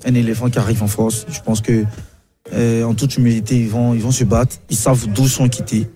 Un 0.05 0.15
éléphant 0.15 0.51
qui 0.51 0.59
arrive 0.59 0.83
en 0.83 0.89
force. 0.89 1.27
Je 1.29 1.41
pense 1.41 1.61
que, 1.61 1.85
euh, 2.53 2.85
en 2.85 2.95
toute 2.95 3.17
humilité, 3.17 3.59
ils 3.59 3.69
vont, 3.69 3.95
ils 3.95 4.03
vont 4.03 4.11
se 4.11 4.25
battre. 4.25 4.57
Ils 4.71 4.77
savent 4.77 5.07
d'où 5.13 5.27
sont 5.27 5.49
quittés. 5.49 5.89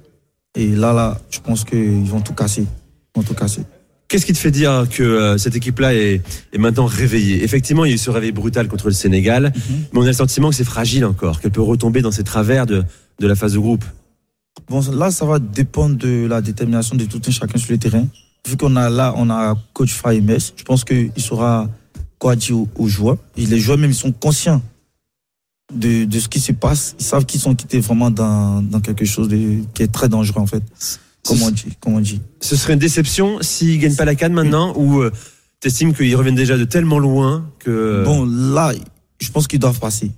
Et 0.55 0.69
là, 0.69 0.93
là, 0.93 1.21
je 1.31 1.41
pense 1.41 1.65
qu'ils 1.65 2.05
vont 2.05 2.21
tout 2.21 2.35
casser. 2.35 2.63
Ils 2.63 3.19
vont 3.21 3.23
tout 3.23 3.35
casser. 3.35 3.63
Qu'est-ce 4.09 4.27
qui 4.27 4.33
te 4.33 4.39
fait 4.39 4.51
dire 4.51 4.89
que 4.91 5.05
euh, 5.05 5.39
cette 5.39 5.55
équipe-là 5.55 5.95
est, 5.95 6.21
est 6.53 6.59
maintenant 6.59 6.87
réveillée? 6.87 7.45
Effectivement, 7.45 7.85
il 7.85 7.91
y 7.91 7.93
a 7.93 7.95
eu 7.95 7.99
ce 7.99 8.11
réveil 8.11 8.33
brutal 8.33 8.67
contre 8.67 8.87
le 8.87 8.93
Sénégal, 8.93 9.53
mais 9.93 10.01
on 10.01 10.03
a 10.03 10.07
le 10.07 10.13
sentiment 10.13 10.51
que 10.51 10.57
c'est 10.57 10.65
fragile 10.65 11.05
encore, 11.05 11.41
qu'elle 11.41 11.53
peut 11.53 11.63
retomber 11.63 12.03
dans 12.03 12.11
ses 12.11 12.25
travers 12.25 12.67
de, 12.67 12.83
de 13.21 13.27
la 13.29 13.37
phase 13.37 13.53
de 13.53 13.61
groupe. 13.61 13.85
Bon, 14.69 14.81
là, 14.91 15.13
ça 15.13 15.25
va 15.27 15.39
dépendre 15.39 15.97
de 15.97 16.27
la 16.27 16.41
détermination 16.41 16.97
de 16.97 17.05
tout 17.05 17.23
un 17.25 17.31
chacun 17.31 17.57
sur 17.57 17.71
le 17.71 17.79
terrain. 17.79 18.05
Vu 18.49 18.57
qu'on 18.57 18.75
a 18.75 18.91
là, 18.91 19.15
on 19.17 19.31
a 19.31 19.57
coach 19.75 19.93
Faimes, 19.93 20.39
je 20.57 20.65
pense 20.65 20.83
qu'il 20.85 21.13
saura 22.21 22.35
quoi 22.35 22.37
dire 22.37 22.57
aux, 22.57 22.69
aux 22.77 22.89
joueurs. 22.89 23.17
Et 23.37 23.47
les 23.47 23.59
joueurs 23.59 23.79
même, 23.79 23.91
ils 23.91 23.95
sont 23.95 24.13
conscients 24.13 24.63
de, 25.75 26.05
de 26.05 26.21
ce 26.21 26.29
qui 26.29 26.41
se 26.41 26.53
passe. 26.53 26.95
Ils 26.99 27.05
savent 27.05 27.25
qu'ils 27.25 27.41
sont 27.41 27.55
quittés 27.55 27.81
vraiment 27.81 28.11
dans, 28.11 28.63
dans 28.63 28.81
quelque 28.81 29.05
chose 29.05 29.29
de, 29.29 29.61
qui 29.75 29.83
est 29.83 29.93
très 29.93 30.09
dangereux, 30.09 30.41
en 30.41 30.47
fait. 30.47 30.63
Comme 31.27 31.43
on 31.43 31.51
dit. 31.51 31.77
Comme 31.81 31.95
on 31.95 32.01
dit. 32.01 32.21
Ce 32.41 32.57
serait 32.57 32.75
une 32.75 32.79
déception 32.79 33.39
s'ils 33.43 33.79
gagnent 33.79 33.97
pas 33.97 34.05
la 34.05 34.15
canne 34.15 34.33
maintenant, 34.33 34.75
ou 34.77 35.01
euh, 35.01 35.11
t'estimes 35.61 35.95
qu'ils 35.95 36.17
reviennent 36.17 36.35
déjà 36.35 36.57
de 36.57 36.65
tellement 36.65 36.99
loin 36.99 37.51
que. 37.59 38.05
Bon, 38.05 38.25
là, 38.25 38.73
je 39.21 39.31
pense 39.31 39.47
qu'ils 39.47 39.61
doivent 39.61 39.81
passer. 39.81 40.11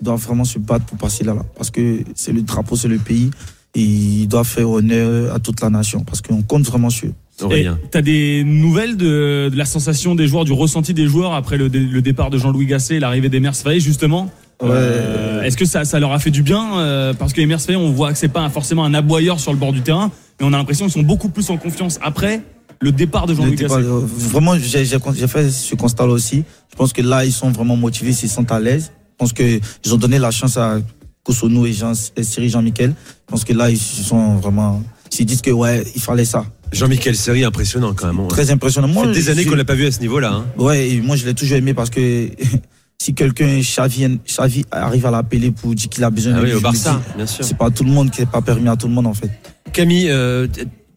Ils 0.00 0.04
doivent 0.04 0.20
vraiment 0.20 0.44
se 0.44 0.58
battre 0.58 0.86
pour 0.86 0.98
passer 0.98 1.24
là, 1.24 1.34
là. 1.34 1.44
Parce 1.56 1.70
que 1.70 2.00
c'est 2.14 2.32
le 2.32 2.42
drapeau, 2.42 2.76
c'est 2.76 2.88
le 2.88 2.98
pays. 2.98 3.30
Et 3.74 3.82
ils 3.82 4.26
doivent 4.26 4.46
faire 4.46 4.68
honneur 4.68 5.32
à 5.34 5.38
toute 5.38 5.60
la 5.60 5.70
nation. 5.70 6.00
Parce 6.00 6.20
qu'on 6.20 6.42
compte 6.42 6.64
vraiment 6.66 6.90
sur 6.90 7.08
eux. 7.08 7.14
Aurélien. 7.42 7.78
t'as 7.90 8.02
des 8.02 8.42
nouvelles 8.44 8.96
de, 8.96 9.48
de 9.52 9.56
la 9.56 9.64
sensation 9.64 10.14
des 10.14 10.26
joueurs, 10.26 10.44
du 10.44 10.52
ressenti 10.52 10.94
des 10.94 11.06
joueurs 11.06 11.34
après 11.34 11.56
le, 11.56 11.68
dé- 11.68 11.80
le 11.80 12.02
départ 12.02 12.30
de 12.30 12.38
Jean-Louis 12.38 12.66
Gasset, 12.66 12.96
et 12.96 13.00
l'arrivée 13.00 13.28
d'Emers 13.28 13.56
Faye 13.56 13.80
justement. 13.80 14.30
Euh, 14.62 15.42
Est-ce 15.42 15.56
que 15.56 15.64
ça, 15.64 15.84
ça 15.84 15.98
leur 16.00 16.12
a 16.12 16.18
fait 16.18 16.30
du 16.30 16.42
bien 16.42 16.78
euh, 16.78 17.14
Parce 17.14 17.32
que 17.32 17.40
Emers 17.40 17.58
on 17.76 17.90
voit 17.92 18.12
que 18.12 18.18
c'est 18.18 18.28
pas 18.28 18.48
forcément 18.50 18.84
un 18.84 18.92
aboyeur 18.94 19.40
sur 19.40 19.52
le 19.52 19.58
bord 19.58 19.72
du 19.72 19.80
terrain, 19.80 20.10
mais 20.38 20.46
on 20.46 20.52
a 20.52 20.58
l'impression 20.58 20.84
qu'ils 20.86 20.92
sont 20.92 21.02
beaucoup 21.02 21.28
plus 21.30 21.48
en 21.50 21.56
confiance 21.56 21.98
après 22.02 22.42
le 22.80 22.92
départ 22.92 23.26
de 23.26 23.34
Jean-Louis 23.34 23.56
Gasset. 23.56 23.74
euh, 23.74 24.00
Vraiment, 24.04 24.54
j'ai 24.58 24.84
fait 25.28 25.50
ce 25.50 25.74
constat-là 25.74 26.12
aussi. 26.12 26.44
Je 26.70 26.76
pense 26.76 26.92
que 26.92 27.02
là, 27.02 27.24
ils 27.24 27.32
sont 27.32 27.50
vraiment 27.50 27.76
motivés, 27.76 28.10
ils 28.10 28.14
se 28.14 28.26
sentent 28.28 28.52
à 28.52 28.60
l'aise. 28.60 28.92
Je 29.12 29.16
pense 29.18 29.32
qu'ils 29.32 29.60
ont 29.92 29.96
donné 29.98 30.18
la 30.18 30.30
chance 30.30 30.56
à 30.56 30.78
Kosono 31.24 31.66
et, 31.66 31.72
Jean, 31.74 31.92
et 32.16 32.22
Cyril 32.22 32.48
Jean-Michel. 32.50 32.94
Je 32.96 33.30
pense 33.32 33.44
que 33.44 33.52
là, 33.52 33.70
ils 33.70 33.76
sont 33.78 34.36
vraiment. 34.36 34.82
Ils 35.12 35.16
se 35.16 35.22
disent 35.24 35.42
que 35.42 35.50
ouais, 35.50 35.84
il 35.94 36.00
fallait 36.00 36.24
ça. 36.24 36.44
Jean-Michel 36.72 37.16
Seri, 37.16 37.44
impressionnant 37.44 37.92
quand 37.94 38.12
même. 38.12 38.28
Très 38.28 38.50
impressionnant. 38.50 38.86
Ça 38.88 38.94
Moi, 38.94 39.04
fait 39.06 39.12
des 39.12 39.28
années 39.28 39.42
je- 39.42 39.48
qu'on 39.50 39.56
l'a 39.56 39.64
pas 39.64 39.74
vu 39.74 39.86
à 39.86 39.92
ce 39.92 40.00
niveau-là. 40.00 40.32
hein. 40.32 40.44
Ouais, 40.56 40.88
et 40.90 41.00
moi 41.00 41.16
je 41.16 41.26
l'ai 41.26 41.34
toujours 41.34 41.56
aimé 41.58 41.74
parce 41.74 41.90
que 41.90 42.28
si 43.02 43.12
quelqu'un, 43.14 43.58
Xavi, 43.60 44.18
Xavi 44.26 44.64
arrive 44.70 45.06
à 45.06 45.10
l'appeler 45.10 45.50
pour 45.50 45.74
dire 45.74 45.88
qu'il 45.88 46.04
a 46.04 46.10
besoin 46.10 46.34
Ah 46.34 46.38
de 46.38 46.42
oui, 46.44 46.48
lui, 46.50 46.56
au 46.56 46.60
Barça, 46.60 47.00
dis, 47.08 47.16
bien 47.16 47.26
sûr. 47.26 47.44
C'est 47.44 47.56
pas 47.56 47.70
tout 47.70 47.82
le 47.84 47.90
monde 47.90 48.10
qui 48.10 48.22
est 48.22 48.26
pas 48.30 48.40
permis 48.40 48.68
à 48.68 48.76
tout 48.76 48.86
le 48.88 48.94
monde 48.94 49.06
en 49.08 49.14
fait. 49.14 49.30
Camille, 49.72 50.08
euh, 50.10 50.46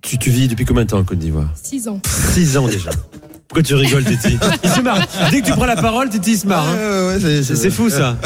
tu, 0.01 0.17
tu 0.17 0.29
vis 0.29 0.47
depuis 0.47 0.65
combien 0.65 0.83
de 0.85 0.89
temps 0.89 0.99
en 0.99 1.03
Côte 1.03 1.17
d'Ivoire? 1.19 1.51
6 1.61 1.87
ans. 1.87 1.99
6 2.33 2.57
ans 2.57 2.67
déjà. 2.67 2.91
Pourquoi 3.53 3.61
tu 3.63 3.75
rigoles, 3.75 4.03
Titi 4.03 4.35
Il 4.63 4.69
se 4.71 4.81
marre. 4.81 5.05
Dès 5.29 5.41
que 5.41 5.45
tu 5.45 5.51
prends 5.51 5.67
la 5.67 5.75
parole, 5.75 6.09
Titi 6.09 6.31
il 6.31 6.37
se 6.37 6.47
marre. 6.47 6.65
hein. 6.67 7.17
C'est 7.21 7.43
c'est 7.43 7.69
fou 7.69 7.87
ça. 7.87 8.17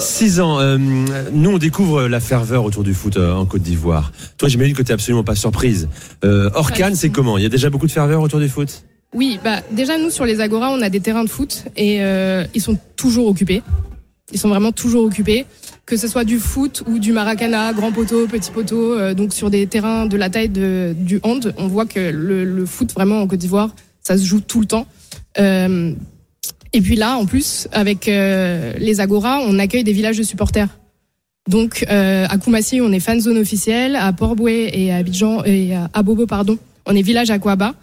6 0.00 0.38
ans. 0.40 0.60
euh, 0.60 0.78
nous, 1.32 1.50
on 1.50 1.58
découvre 1.58 2.06
la 2.06 2.20
ferveur 2.20 2.64
autour 2.64 2.84
du 2.84 2.94
foot 2.94 3.16
euh, 3.16 3.32
en 3.34 3.44
Côte 3.44 3.62
d'Ivoire. 3.62 4.12
Toi, 4.38 4.48
j'imagine 4.48 4.76
que 4.76 4.82
tu 4.82 4.92
absolument 4.92 5.24
pas 5.24 5.34
surprise. 5.34 5.88
Euh, 6.24 6.48
du 6.50 6.94
c'est 6.94 7.10
comment? 7.10 7.38
Il 7.38 7.42
y 7.42 7.46
a 7.46 7.48
déjà 7.48 7.70
beaucoup 7.70 7.88
de 7.88 7.92
ferveur 7.92 8.22
autour 8.22 8.38
du 8.38 8.48
foot? 8.48 8.84
Oui, 9.14 9.40
bah 9.44 9.56
déjà 9.72 9.98
nous 9.98 10.10
sur 10.10 10.24
les 10.24 10.40
Agora, 10.40 10.70
on 10.70 10.80
a 10.80 10.88
des 10.88 11.00
terrains 11.00 11.24
de 11.24 11.28
foot 11.28 11.64
et 11.76 11.98
euh, 12.00 12.44
ils 12.54 12.62
sont 12.62 12.78
toujours 12.94 13.26
occupés. 13.26 13.62
Ils 14.32 14.38
sont 14.38 14.48
vraiment 14.48 14.70
toujours 14.72 15.04
occupés, 15.04 15.44
que 15.84 15.96
ce 15.96 16.06
soit 16.08 16.24
du 16.24 16.38
foot 16.38 16.84
ou 16.86 16.98
du 17.00 17.12
maracana, 17.12 17.72
grand 17.74 17.90
poteau, 17.92 18.26
petit 18.28 18.50
poteau. 18.52 18.94
euh, 18.94 19.12
donc 19.12 19.34
sur 19.34 19.50
des 19.50 19.66
terrains 19.66 20.06
de 20.06 20.16
la 20.16 20.30
taille 20.30 20.48
de, 20.48 20.94
du 20.96 21.18
hand, 21.24 21.52
on 21.58 21.66
voit 21.66 21.84
que 21.84 21.98
le, 21.98 22.44
le 22.44 22.64
foot 22.64 22.94
vraiment 22.94 23.20
en 23.20 23.26
Côte 23.26 23.40
d'Ivoire, 23.40 23.74
ça 24.02 24.18
se 24.18 24.24
joue 24.24 24.40
tout 24.40 24.60
le 24.60 24.66
temps. 24.66 24.86
Euh, 25.38 25.94
et 26.72 26.80
puis 26.80 26.96
là, 26.96 27.16
en 27.16 27.26
plus, 27.26 27.68
avec 27.72 28.08
euh, 28.08 28.72
les 28.78 29.00
Agora, 29.00 29.40
on 29.46 29.58
accueille 29.58 29.84
des 29.84 29.92
villages 29.92 30.18
de 30.18 30.22
supporters. 30.22 30.68
Donc 31.48 31.84
euh, 31.90 32.26
à 32.28 32.38
Koumassi, 32.38 32.80
on 32.80 32.92
est 32.92 33.00
fan 33.00 33.20
zone 33.20 33.38
officielle, 33.38 33.96
à 33.96 34.12
Port-Boué 34.12 34.70
et 34.72 34.92
à 34.92 34.96
Abidjan 34.96 35.42
et 35.44 35.74
à 35.74 35.90
Abobo, 35.92 36.26
pardon, 36.26 36.56
on 36.86 36.94
est 36.94 37.02
village 37.02 37.30
Aquaba. 37.30 37.74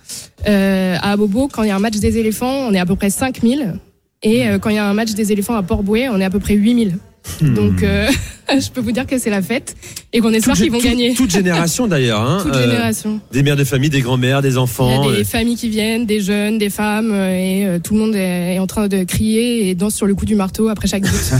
Euh, 0.47 0.95
à 1.01 1.11
Abobo, 1.11 1.47
quand 1.47 1.63
il 1.63 1.67
y 1.67 1.71
a 1.71 1.75
un 1.75 1.79
match 1.79 1.97
des 1.97 2.17
éléphants, 2.17 2.67
on 2.67 2.73
est 2.73 2.79
à 2.79 2.85
peu 2.85 2.95
près 2.95 3.09
5000. 3.09 3.75
Et 4.21 4.47
euh, 4.47 4.59
quand 4.59 4.69
il 4.69 4.75
y 4.75 4.79
a 4.79 4.85
un 4.85 4.93
match 4.93 5.13
des 5.13 5.31
éléphants 5.31 5.55
à 5.55 5.63
Port-Boué, 5.63 6.09
on 6.09 6.19
est 6.19 6.25
à 6.25 6.29
peu 6.29 6.39
près 6.39 6.55
8000. 6.55 6.97
Donc 7.41 7.83
euh, 7.83 8.07
je 8.49 8.69
peux 8.69 8.81
vous 8.81 8.91
dire 8.91 9.05
que 9.05 9.17
c'est 9.17 9.29
la 9.29 9.41
fête 9.41 9.75
et 10.13 10.19
qu'on 10.19 10.33
espère 10.33 10.55
qu'ils 10.55 10.71
vont 10.71 10.79
gagner. 10.79 11.13
Toute 11.13 11.31
génération 11.31 11.87
d'ailleurs. 11.87 12.21
Hein, 12.21 12.39
Toute 12.43 12.55
euh, 12.55 12.69
génération. 12.69 13.19
des 13.31 13.43
mères 13.43 13.55
de 13.55 13.63
famille, 13.63 13.89
des 13.89 14.01
grands-mères, 14.01 14.41
des 14.41 14.49
Il 14.49 14.53
y 14.55 14.57
enfants. 14.57 15.09
a 15.09 15.11
des 15.15 15.21
euh, 15.21 15.23
familles 15.23 15.55
qui 15.55 15.69
viennent, 15.69 16.05
des 16.05 16.21
jeunes, 16.21 16.57
des 16.57 16.69
femmes, 16.69 17.11
euh, 17.11 17.29
et 17.35 17.65
euh, 17.65 17.79
tout 17.79 17.93
le 17.93 17.99
monde 17.99 18.15
est, 18.15 18.55
est 18.55 18.59
en 18.59 18.67
train 18.67 18.87
de 18.87 19.03
crier 19.03 19.69
et 19.69 19.75
danse 19.75 19.95
sur 19.95 20.05
le 20.05 20.15
coup 20.15 20.25
du 20.25 20.35
marteau 20.35 20.67
après 20.69 20.87
chaque 20.87 21.03
but. 21.03 21.33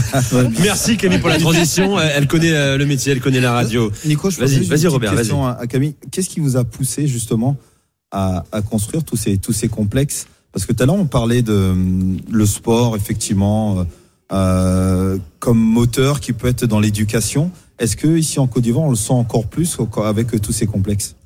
Merci 0.62 0.96
Camille 0.96 1.18
pour 1.18 1.28
la 1.28 1.38
transition. 1.38 1.98
Elle 2.00 2.26
connaît 2.26 2.52
euh, 2.52 2.76
le 2.78 2.86
métier, 2.86 3.12
elle 3.12 3.20
connaît 3.20 3.40
la 3.40 3.52
radio. 3.52 3.90
Nico, 4.04 4.30
je 4.30 4.38
Vas-y, 4.40 4.64
vas-y, 4.64 4.82
une 4.82 4.88
Robert, 4.88 5.10
petite 5.10 5.22
question 5.22 5.46
à, 5.46 5.58
à 5.60 5.66
Camille. 5.66 5.94
Qu'est-ce 6.10 6.28
qui 6.28 6.40
vous 6.40 6.56
a 6.56 6.64
poussé 6.64 7.06
justement 7.06 7.56
à, 8.10 8.44
à 8.52 8.62
construire 8.62 9.04
tous 9.04 9.16
ces, 9.16 9.38
tous 9.38 9.52
ces 9.52 9.68
complexes? 9.68 10.26
Parce 10.52 10.66
que 10.66 10.72
tout 10.72 10.82
à 10.82 10.86
l'heure, 10.86 10.96
on 10.96 11.06
parlait 11.06 11.42
de 11.42 11.52
hum, 11.52 12.16
le 12.30 12.46
sport, 12.46 12.96
effectivement, 12.96 13.86
euh, 14.32 15.18
comme 15.38 15.58
moteur 15.58 16.20
qui 16.20 16.32
peut 16.32 16.48
être 16.48 16.66
dans 16.66 16.80
l'éducation. 16.80 17.50
Est-ce 17.78 17.96
que 17.96 18.08
ici 18.16 18.38
en 18.38 18.46
Côte 18.46 18.62
d'Ivoire, 18.62 18.86
on 18.86 18.90
le 18.90 18.96
sent 18.96 19.12
encore 19.12 19.46
plus 19.46 19.78
avec 20.04 20.34
euh, 20.34 20.38
tous 20.38 20.52
ces 20.52 20.66
complexes? 20.66 21.16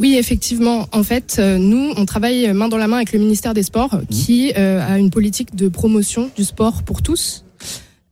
Oui, 0.00 0.16
effectivement. 0.16 0.88
En 0.92 1.02
fait, 1.02 1.36
euh, 1.38 1.58
nous, 1.58 1.92
on 1.96 2.06
travaille 2.06 2.50
main 2.54 2.68
dans 2.68 2.78
la 2.78 2.88
main 2.88 2.96
avec 2.96 3.12
le 3.12 3.18
ministère 3.18 3.52
des 3.52 3.62
Sports, 3.62 4.00
qui 4.08 4.52
euh, 4.56 4.80
a 4.80 4.98
une 4.98 5.10
politique 5.10 5.54
de 5.54 5.68
promotion 5.68 6.30
du 6.34 6.44
sport 6.44 6.82
pour 6.82 7.02
tous. 7.02 7.44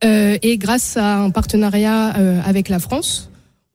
Euh, 0.03 0.37
et 0.43 0.57
grâce 0.57 0.95
à 0.97 1.17
un 1.17 1.31
partenariat 1.31 2.09
avec 2.45 2.69
la 2.69 2.79
France, 2.79 3.30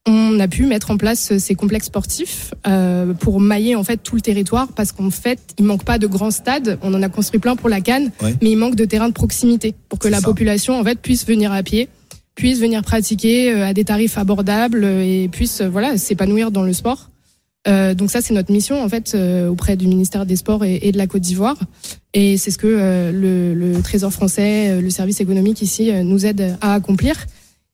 on 0.07 0.39
a 0.39 0.49
pu 0.49 0.67
mettre 0.67 0.91
en 0.91 0.97
place 0.97 1.37
ces 1.39 1.55
complexes 1.55 1.87
sportifs 1.87 2.55
euh, 2.67 3.13
pour 3.15 3.41
mailler 3.41 3.75
en 3.75 3.83
fait 3.85 3.97
tout 3.99 4.15
le 4.15 4.21
territoire, 4.21 4.69
parce 4.69 4.93
qu'en 4.93 5.11
fait, 5.11 5.39
il 5.59 5.65
manque 5.65 5.85
pas 5.85 5.99
de 5.99 6.07
grands 6.07 6.31
stades. 6.31 6.79
On 6.83 6.95
en 6.95 7.03
a 7.03 7.09
construit 7.09 7.41
plein 7.41 7.57
pour 7.57 7.69
la 7.69 7.81
Cannes, 7.81 8.11
Ouais. 8.23 8.35
mais 8.43 8.51
il 8.51 8.57
manque 8.57 8.77
de 8.77 8.85
terrains 8.85 9.09
de 9.09 9.15
proximité 9.15 9.75
pour 9.89 9.99
que 9.99 10.09
la 10.09 10.19
ça. 10.21 10.25
population 10.25 10.79
en 10.79 10.85
fait 10.85 10.99
puisse 11.01 11.27
venir 11.27 11.53
à 11.53 11.63
pied 11.63 11.89
puisse 12.35 12.59
venir 12.61 12.83
pratiquer 12.83 13.51
euh, 13.51 13.65
à 13.67 13.73
des 13.73 13.85
tarifs 13.85 14.19
abordables 14.19 14.85
euh, 14.85 15.03
et 15.03 15.27
puisse 15.29 15.63
euh, 15.63 15.69
voilà 15.71 15.97
s'épanouir 15.97 16.51
dans 16.51 16.63
le 16.65 16.75
sport. 16.75 17.09
Euh, 17.67 17.95
donc 17.95 18.11
ça, 18.11 18.21
c'est 18.21 18.35
notre 18.35 18.53
mission 18.53 18.81
en 18.85 18.89
fait 18.91 19.15
euh, 19.15 19.49
auprès 19.49 19.75
du 19.77 19.87
ministère 19.89 20.27
des 20.27 20.37
Sports 20.37 20.63
et, 20.63 20.79
et 20.83 20.93
de 20.93 20.99
la 20.99 21.07
Côte 21.07 21.23
d'Ivoire. 21.23 21.57
Et 22.13 22.37
c'est 22.37 22.51
ce 22.51 22.59
que 22.59 22.67
euh, 22.69 23.11
le, 23.11 23.55
le 23.55 23.81
Trésor 23.81 24.13
français, 24.13 24.81
le 24.83 24.91
service 24.91 25.21
économique 25.23 25.63
ici 25.63 25.91
nous 26.05 26.27
aide 26.27 26.57
à 26.61 26.75
accomplir. 26.75 27.17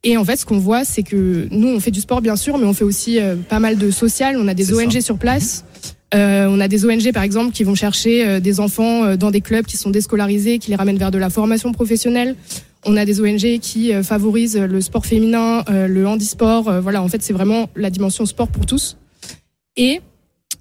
Et 0.05 0.17
en 0.17 0.25
fait, 0.25 0.37
ce 0.37 0.45
qu'on 0.45 0.59
voit, 0.59 0.85
c'est 0.85 1.03
que 1.03 1.47
nous, 1.51 1.69
on 1.69 1.79
fait 1.79 1.93
du 1.93 2.01
sport 2.01 2.21
bien 2.21 2.37
sûr, 2.37 2.59
mais 2.59 2.67
on 2.67 2.73
fait 2.73 2.85
aussi 2.85 3.21
euh, 3.21 3.37
pas 3.37 3.61
mal 3.61 3.79
de 3.79 3.91
social. 3.91 4.37
On 4.37 4.49
a 4.49 4.55
des 4.55 4.73
ONG 4.73 4.93
ça. 4.93 5.01
sur 5.01 5.19
place. 5.19 5.65
Euh, 6.15 6.47
on 6.51 6.61
a 6.61 6.69
des 6.69 6.85
ONG 6.85 7.11
par 7.13 7.23
exemple 7.23 7.53
qui 7.53 7.65
vont 7.65 7.75
chercher 7.75 8.27
euh, 8.27 8.41
des 8.41 8.61
enfants 8.61 9.05
euh, 9.05 9.17
dans 9.17 9.31
des 9.31 9.41
clubs 9.41 9.65
qui 9.65 9.79
sont 9.79 9.91
déscolarisés, 9.91 10.59
qui 10.59 10.71
les 10.71 10.77
ramènent 10.77 10.99
vers 10.99 11.11
de 11.11 11.19
la 11.19 11.31
formation 11.31 11.73
professionnelle. 11.73 12.37
On 12.85 12.97
a 12.97 13.05
des 13.05 13.21
ONG 13.21 13.61
qui 13.61 13.93
favorisent 14.03 14.59
le 14.59 14.81
sport 14.81 15.07
féminin, 15.07 15.63
le 15.69 16.05
handisport. 16.05 16.81
voilà, 16.81 17.01
en 17.01 17.07
fait, 17.07 17.23
c'est 17.23 17.33
vraiment 17.33 17.71
la 17.77 17.91
dimension 17.91 18.27
sport 18.27 18.49
pour 18.49 18.67
tous. 18.67 18.97
Et 19.77 20.01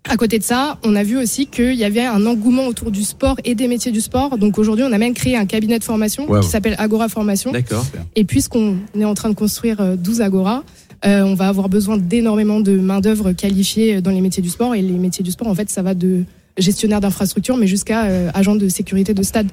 à 0.10 0.18
côté 0.18 0.40
de 0.40 0.44
ça, 0.44 0.78
on 0.84 0.96
a 0.96 1.04
vu 1.04 1.18
aussi 1.18 1.46
qu'il 1.48 1.76
y 1.76 1.84
avait 1.84 2.06
un 2.06 2.26
engouement 2.26 2.66
autour 2.68 2.92
du 2.92 3.04
sport 3.04 3.38
et 3.46 3.56
des 3.56 3.68
métiers 3.68 3.92
du 3.92 4.02
sport. 4.02 4.38
Donc 4.38 4.58
aujourd'hui, 4.58 4.84
on 4.88 4.92
a 4.92 4.98
même 4.98 5.14
créé 5.14 5.36
un 5.38 5.46
cabinet 5.46 5.78
de 5.80 5.84
formation 5.84 6.28
Wow. 6.28 6.42
qui 6.42 6.48
s'appelle 6.50 6.76
Agora 6.80 7.08
Formation. 7.08 7.52
D'accord. 7.52 7.86
Et 8.16 8.24
puisqu'on 8.26 8.78
est 8.98 9.06
en 9.06 9.14
train 9.14 9.30
de 9.30 9.36
construire 9.36 9.80
euh, 9.80 9.96
12 9.96 10.22
Agora, 10.22 10.64
euh, 11.06 11.22
on 11.24 11.36
va 11.36 11.48
avoir 11.48 11.70
besoin 11.70 11.98
d'énormément 11.98 12.60
de 12.60 12.78
main-d'œuvre 12.78 13.32
qualifiée 13.32 13.98
euh, 13.98 14.02
dans 14.02 14.12
les 14.12 14.22
métiers 14.22 14.42
du 14.44 14.50
sport. 14.50 14.74
Et 14.76 14.82
les 14.82 14.92
métiers 14.98 15.24
du 15.24 15.32
sport, 15.32 15.48
en 15.48 15.56
fait, 15.56 15.70
ça 15.70 15.82
va 15.84 15.94
de 15.94 16.24
gestionnaire 16.58 17.00
d'infrastructure, 17.00 17.56
mais 17.58 17.68
jusqu'à 17.68 18.06
euh, 18.06 18.30
agent 18.34 18.56
de 18.56 18.68
sécurité 18.70 19.14
de 19.14 19.24
stade. 19.24 19.48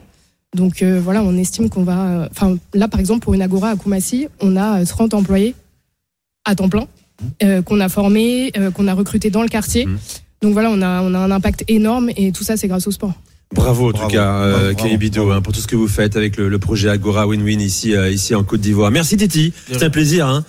Donc 0.57 0.83
euh, 0.83 0.99
voilà, 1.03 1.23
on 1.23 1.37
estime 1.37 1.69
qu'on 1.69 1.85
va. 1.85 2.01
euh, 2.23 2.29
Enfin, 2.31 2.57
là, 2.75 2.89
par 2.89 3.01
exemple, 3.01 3.21
pour 3.21 3.35
une 3.35 3.43
Agora 3.43 3.71
à 3.71 3.77
Koumassi, 3.77 4.29
on 4.41 4.57
a 4.57 4.81
euh, 4.81 4.85
30 4.87 5.13
employés 5.15 5.55
à 6.47 6.55
temps 6.55 6.71
plein 6.71 6.87
euh, 7.43 7.61
qu'on 7.63 7.81
a 7.81 7.89
formés, 7.91 8.51
euh, 8.57 8.71
qu'on 8.71 8.89
a 8.89 8.95
recrutés 8.95 9.29
dans 9.31 9.43
le 9.43 9.49
quartier. 9.49 9.85
Mhm. 9.87 9.99
Donc 10.43 10.53
voilà, 10.53 10.71
on 10.71 10.81
a, 10.83 11.03
on 11.03 11.15
a 11.15 11.19
un 11.19 11.31
impact 11.31 11.65
énorme 11.69 12.11
et 12.17 12.33
tout 12.33 12.45
ça, 12.45 12.57
c'est 12.57 12.69
grâce 12.69 12.87
au 12.87 12.91
sport. 12.91 13.13
Bravo 13.55 13.89
en 13.89 13.93
tout 13.93 13.97
Bravo. 13.99 14.11
cas, 14.13 14.35
euh, 14.35 14.73
Bravo, 14.75 14.97
bravo. 15.11 15.31
hein, 15.33 15.41
pour 15.41 15.53
tout 15.55 15.61
ce 15.61 15.67
que 15.67 15.75
vous 15.77 15.89
faites 15.89 16.17
avec 16.17 16.37
le, 16.37 16.49
le 16.51 16.59
projet 16.59 16.91
Agora 16.91 17.27
Win-Win 17.27 17.61
ici, 17.61 17.97
euh, 17.97 18.11
ici 18.11 18.35
en 18.35 18.45
Côte 18.45 18.61
d'Ivoire. 18.61 18.91
Merci 18.91 19.17
Titi, 19.17 19.53
c'était 19.71 19.87
un 19.87 19.91
plaisir. 19.91 20.27
Hein. 20.29 20.45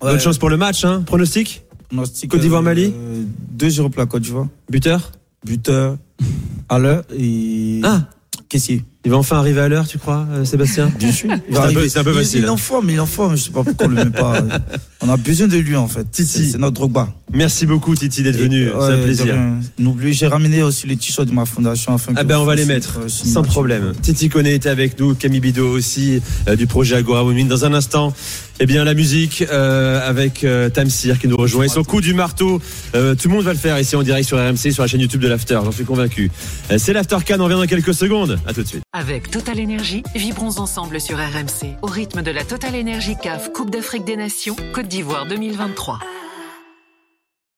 Bonne 0.00 0.12
Ouais. 0.14 0.20
chance 0.20 0.38
pour 0.38 0.50
le 0.50 0.56
match. 0.56 0.84
Hein. 0.84 1.02
Pronostic 1.04 1.62
Pronostic, 1.88 2.30
Côte 2.30 2.40
d'Ivoire, 2.40 2.60
euh, 2.60 2.64
Mali 2.64 2.92
euh, 2.94 3.24
2-0 3.58 3.90
pour 3.90 4.00
la 4.00 4.06
Côte 4.06 4.22
d'Ivoire. 4.22 4.46
Buteur 4.70 5.10
Buteur 5.44 5.96
à 6.68 6.78
l'heure 6.78 7.02
et 7.18 7.80
Ah 7.82 8.02
caissier. 8.48 8.84
Il 9.06 9.10
va 9.10 9.18
enfin 9.18 9.36
arriver 9.36 9.60
à 9.60 9.68
l'heure, 9.68 9.86
tu 9.86 9.98
crois, 9.98 10.26
euh, 10.32 10.44
Sébastien 10.46 10.90
Bien 10.98 11.12
sûr. 11.12 11.28
Il 11.30 11.54
C'est 11.54 11.58
un 11.58 11.60
va 11.60 11.68
peu- 11.68 11.74
arriver. 11.76 11.88
c'est 11.90 11.98
un 11.98 12.04
peu 12.04 12.12
Il- 12.12 12.16
facile, 12.18 12.38
Il 12.38 12.44
est 12.44 12.48
hein. 12.48 12.52
en 12.52 12.56
forme, 12.56 12.88
il 12.90 12.96
est 12.96 13.00
en 13.00 13.04
forme. 13.06 13.36
Je 13.36 13.42
sais 13.42 13.50
pas 13.50 13.62
pourquoi 13.62 13.86
on 13.86 13.90
le 13.90 14.04
met 14.04 14.10
pas. 14.10 14.42
On 15.02 15.10
a 15.10 15.16
besoin 15.18 15.46
de 15.46 15.58
lui 15.58 15.76
en 15.76 15.86
fait. 15.88 16.10
Titi. 16.10 16.50
C'est 16.52 16.58
notre 16.58 16.72
Drogba. 16.74 17.12
Merci 17.32 17.66
beaucoup 17.66 17.94
Titi 17.94 18.22
d'être 18.22 18.38
venu, 18.38 18.68
c'est 18.70 18.92
un 18.92 19.02
plaisir. 19.02 19.34
N'oubliez, 19.78 20.12
j'ai 20.14 20.26
ramené 20.26 20.62
aussi 20.62 20.86
les 20.86 20.96
t-shirts 20.96 21.28
de 21.28 21.34
ma 21.34 21.44
fondation 21.44 21.94
afin 21.94 22.12
Ah 22.16 22.24
ben 22.24 22.38
on 22.38 22.44
va 22.44 22.54
les 22.54 22.64
mettre, 22.64 23.00
sans 23.08 23.42
problème. 23.42 23.92
Titi 24.00 24.28
Koné 24.30 24.54
était 24.54 24.70
avec 24.70 24.98
nous, 24.98 25.14
Camille 25.14 25.40
Bidot 25.40 25.68
aussi, 25.68 26.22
euh, 26.48 26.56
du 26.56 26.66
projet 26.66 26.96
Agora 26.96 27.24
Women. 27.24 27.46
Dans 27.48 27.64
un 27.66 27.74
instant, 27.74 28.14
eh 28.60 28.66
bien 28.66 28.84
la 28.84 28.94
musique 28.94 29.44
euh, 29.50 30.08
avec 30.08 30.44
euh, 30.44 30.68
Tamsir 30.68 31.18
qui 31.18 31.28
nous 31.28 31.36
rejoint. 31.36 31.64
Et 31.64 31.68
son 31.68 31.84
coup 31.84 32.00
du 32.00 32.14
marteau, 32.14 32.60
euh, 32.94 33.14
tout 33.14 33.28
le 33.28 33.34
monde 33.34 33.44
va 33.44 33.52
le 33.52 33.58
faire 33.58 33.78
ici 33.78 33.96
en 33.96 34.02
direct 34.02 34.26
sur 34.26 34.38
RMC, 34.38 34.72
sur 34.72 34.82
la 34.82 34.86
chaîne 34.86 35.00
YouTube 35.00 35.20
de 35.20 35.28
l'After, 35.28 35.60
j'en 35.64 35.72
suis 35.72 35.84
convaincu. 35.84 36.30
Euh, 36.70 36.78
c'est 36.78 36.92
l'After 36.92 37.18
Can, 37.26 37.40
on 37.40 37.44
revient 37.44 37.56
dans 37.56 37.66
quelques 37.66 37.94
secondes. 37.94 38.38
À 38.46 38.52
tout 38.52 38.62
de 38.62 38.68
suite. 38.68 38.82
Avec 38.92 39.30
Total 39.30 39.58
Énergie, 39.58 40.02
vibrons 40.14 40.58
ensemble 40.58 41.00
sur 41.00 41.16
RMC 41.18 41.76
au 41.82 41.86
rythme 41.86 42.22
de 42.22 42.30
la 42.30 42.44
Total 42.44 42.74
Énergie 42.74 43.16
CAF 43.22 43.52
Coupe 43.52 43.70
d'Afrique 43.70 44.04
des 44.04 44.16
Nations 44.16 44.56
Côte 44.72 44.88
d'Ivoire 44.88 45.26
2023. 45.26 45.98